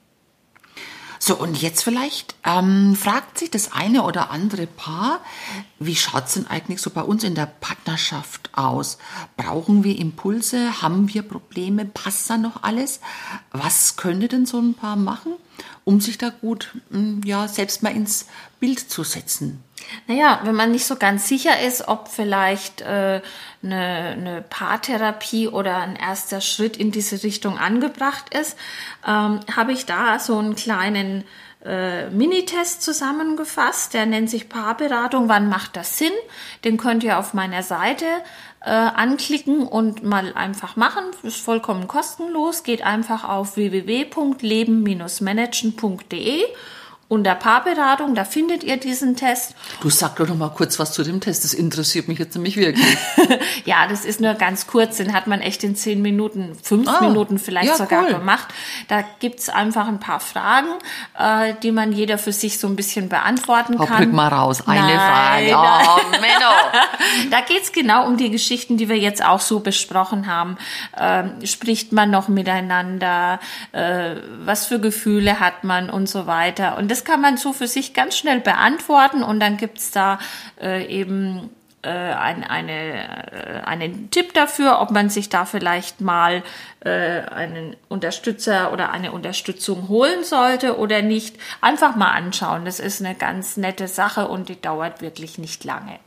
So, 1.29 1.35
und 1.35 1.61
jetzt 1.61 1.83
vielleicht 1.83 2.37
ähm, 2.45 2.95
fragt 2.95 3.41
sich 3.41 3.51
das 3.51 3.73
eine 3.73 4.05
oder 4.05 4.31
andere 4.31 4.69
Paar, 4.69 5.19
wie 5.81 5.97
schaut 5.97 6.27
es 6.27 6.35
denn 6.35 6.47
eigentlich 6.47 6.81
so 6.81 6.91
bei 6.91 7.03
uns 7.03 7.25
in 7.25 7.35
der 7.35 7.47
Partnerschaft 7.47 8.51
aus? 8.53 8.99
Brauchen 9.37 9.83
wir 9.83 9.99
Impulse? 9.99 10.83
Haben 10.83 11.12
wir 11.12 11.23
Probleme? 11.23 11.85
Passt 11.85 12.31
da 12.31 12.39
noch 12.39 12.62
alles? 12.62 13.01
Was 13.51 13.97
könnte 13.97 14.29
denn 14.29 14.47
so 14.47 14.61
ein 14.61 14.75
Paar 14.75 14.95
machen, 14.95 15.33
um 15.83 16.01
sich 16.01 16.17
da 16.17 16.29
gut 16.29 16.77
mm, 16.91 17.23
ja, 17.25 17.49
selbst 17.49 17.83
mal 17.83 17.91
ins 17.91 18.27
Bild 18.61 18.79
zu 18.79 19.03
setzen? 19.03 19.65
Naja, 20.07 20.41
wenn 20.45 20.55
man 20.55 20.71
nicht 20.71 20.87
so 20.87 20.97
ganz 20.97 21.29
sicher 21.29 21.61
ist, 21.61 21.89
ob 21.89 22.09
vielleicht 22.09 22.81
äh, 22.81 23.21
eine, 23.62 24.15
eine 24.17 24.45
Paartherapie 24.49 25.49
oder 25.49 25.77
ein 25.79 25.97
erster 25.97 26.41
Schritt 26.41 26.77
in 26.77 26.93
diese 26.93 27.23
Richtung 27.23 27.59
angebracht 27.59 28.33
ist, 28.35 28.57
ähm, 29.07 29.41
habe 29.55 29.73
ich 29.73 29.85
da 29.87 30.19
so 30.19 30.39
einen 30.39 30.57
kleinen 30.57 31.25
äh, 31.65 32.11
Minitest 32.11 32.83
zusammengefasst. 32.83 33.95
Der 33.95 34.05
nennt 34.07 34.31
sich 34.31 34.49
Paarberatung. 34.49 35.29
Wann 35.29 35.49
macht 35.49 35.77
das 35.77 35.99
Sinn? 35.99 36.12
Den 36.65 36.77
könnt 36.77 37.05
ihr 37.05 37.19
auf 37.19 37.35
meiner 37.35 37.62
Seite 37.62 38.07
äh, 38.61 38.71
anklicken 38.71 39.67
und 39.67 40.05
mal 40.05 40.33
einfach 40.35 40.77
machen. 40.77 41.05
Ist 41.23 41.41
vollkommen 41.41 41.89
kostenlos. 41.89 42.62
Geht 42.62 42.83
einfach 42.83 43.25
auf 43.25 43.57
www.leben-managen.de 43.57 46.45
unter 47.09 47.37
Paarberatung, 47.37 48.16
da 48.16 48.25
findet 48.25 48.64
ihr 48.64 48.79
diesen 48.79 49.14
Test. 49.14 49.55
Du 49.81 49.90
sag 49.90 50.16
doch 50.16 50.27
noch 50.27 50.37
mal 50.37 50.49
kurz 50.49 50.81
was 50.81 50.92
zu 50.92 51.05
dem 51.05 51.21
Test, 51.21 51.45
das 51.45 51.55
interessiert 51.55 52.09
mich 52.09 52.19
jetzt 52.19 52.35
nämlich 52.35 52.57
wirklich. 52.57 52.99
ja, 53.64 53.87
das 53.87 54.05
ist 54.05 54.21
nur 54.21 54.35
ganz 54.35 54.66
kurz, 54.66 54.97
den 54.97 55.12
hat 55.12 55.29
man 55.29 55.40
echt 55.40 55.62
in 55.62 55.77
zehn 55.77 56.03
Minuten, 56.03 56.57
fünf 56.61 56.88
ah, 56.88 57.01
Minuten 57.01 57.38
vielleicht 57.38 57.69
ja, 57.69 57.77
sogar 57.77 58.07
cool. 58.07 58.14
gemacht. 58.14 58.49
Da 58.88 59.05
gibt's 59.21 59.49
einfach 59.49 59.87
ein 59.87 60.01
paar 60.01 60.19
Fragen, 60.19 60.66
äh, 61.16 61.55
die 61.62 61.71
man 61.71 61.92
jeder 61.92 62.19
für 62.19 62.33
sich 62.33 62.59
so 62.59 62.66
ein 62.66 62.75
bisschen 62.75 63.09
beantworten 63.09 63.79
kann. 63.79 64.03
Rück 64.03 64.12
mal 64.12 64.29
raus, 64.29 64.66
eine 64.66 64.81
nein, 64.81 64.99
Frage. 64.99 65.57
Oh, 65.57 66.11
Menno. 66.11 67.31
da 67.31 67.40
geht's 67.40 67.73
genau 67.73 68.07
um 68.07 68.16
die 68.16 68.31
Geschichten, 68.31 68.77
die 68.77 68.88
wir 68.88 68.99
jetzt 68.99 69.25
auch 69.25 69.40
so 69.40 69.61
besprochen 69.61 70.27
haben. 70.27 70.59
Ähm, 70.99 71.35
spricht 71.45 71.92
man 71.92 72.11
noch 72.11 72.29
miteinander? 72.29 73.38
Äh, 73.73 74.16
was 74.45 74.66
für 74.66 74.81
Gefühle 74.81 75.38
hat 75.38 75.62
man 75.64 75.88
und 75.88 76.09
so 76.09 76.27
weiter? 76.27 76.77
Und 76.77 76.90
das 76.97 77.05
kann 77.05 77.21
man 77.21 77.37
so 77.37 77.53
für 77.53 77.69
sich 77.69 77.93
ganz 77.93 78.17
schnell 78.17 78.41
beantworten 78.41 79.23
und 79.23 79.39
dann 79.39 79.59
gibt's 79.59 79.91
da 79.91 80.19
äh, 80.59 80.87
eben 80.87 81.51
äh, 81.83 81.89
ein, 81.91 82.43
eine, 82.43 83.33
äh, 83.33 83.61
einen 83.67 84.11
Tipp 84.11 84.33
dafür, 84.33 84.81
ob 84.81 84.93
man 84.93 85.11
sich 85.11 85.29
da 85.29 85.45
vielleicht 85.45 86.01
mal 86.01 86.43
äh, 86.81 86.89
einen 86.89 87.77
Unterstützer 87.91 88.73
oder 88.73 88.93
eine 88.93 89.13
Unterstützung 89.13 89.89
holen 89.89 90.25
sollte 90.25 90.79
oder 90.79 91.03
nicht. 91.03 91.37
Einfach 91.61 91.97
mal 91.97 92.13
anschauen. 92.13 92.65
Das 92.65 92.81
ist 92.81 93.05
eine 93.05 93.15
ganz 93.15 93.59
nette 93.59 93.89
Sache 93.89 94.29
und 94.29 94.49
die 94.49 94.59
dauert 94.59 95.03
wirklich 95.03 95.37
nicht 95.37 95.65
lange. 95.65 95.99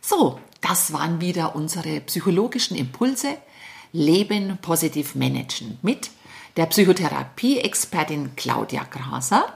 So, 0.00 0.40
das 0.62 0.92
waren 0.92 1.20
wieder 1.20 1.54
unsere 1.54 2.00
psychologischen 2.00 2.76
Impulse. 2.76 3.36
Leben 3.92 4.58
positiv 4.60 5.14
managen 5.14 5.78
mit 5.80 6.10
der 6.58 6.66
Psychotherapie-Expertin 6.66 8.36
Claudia 8.36 8.82
Graser 8.90 9.46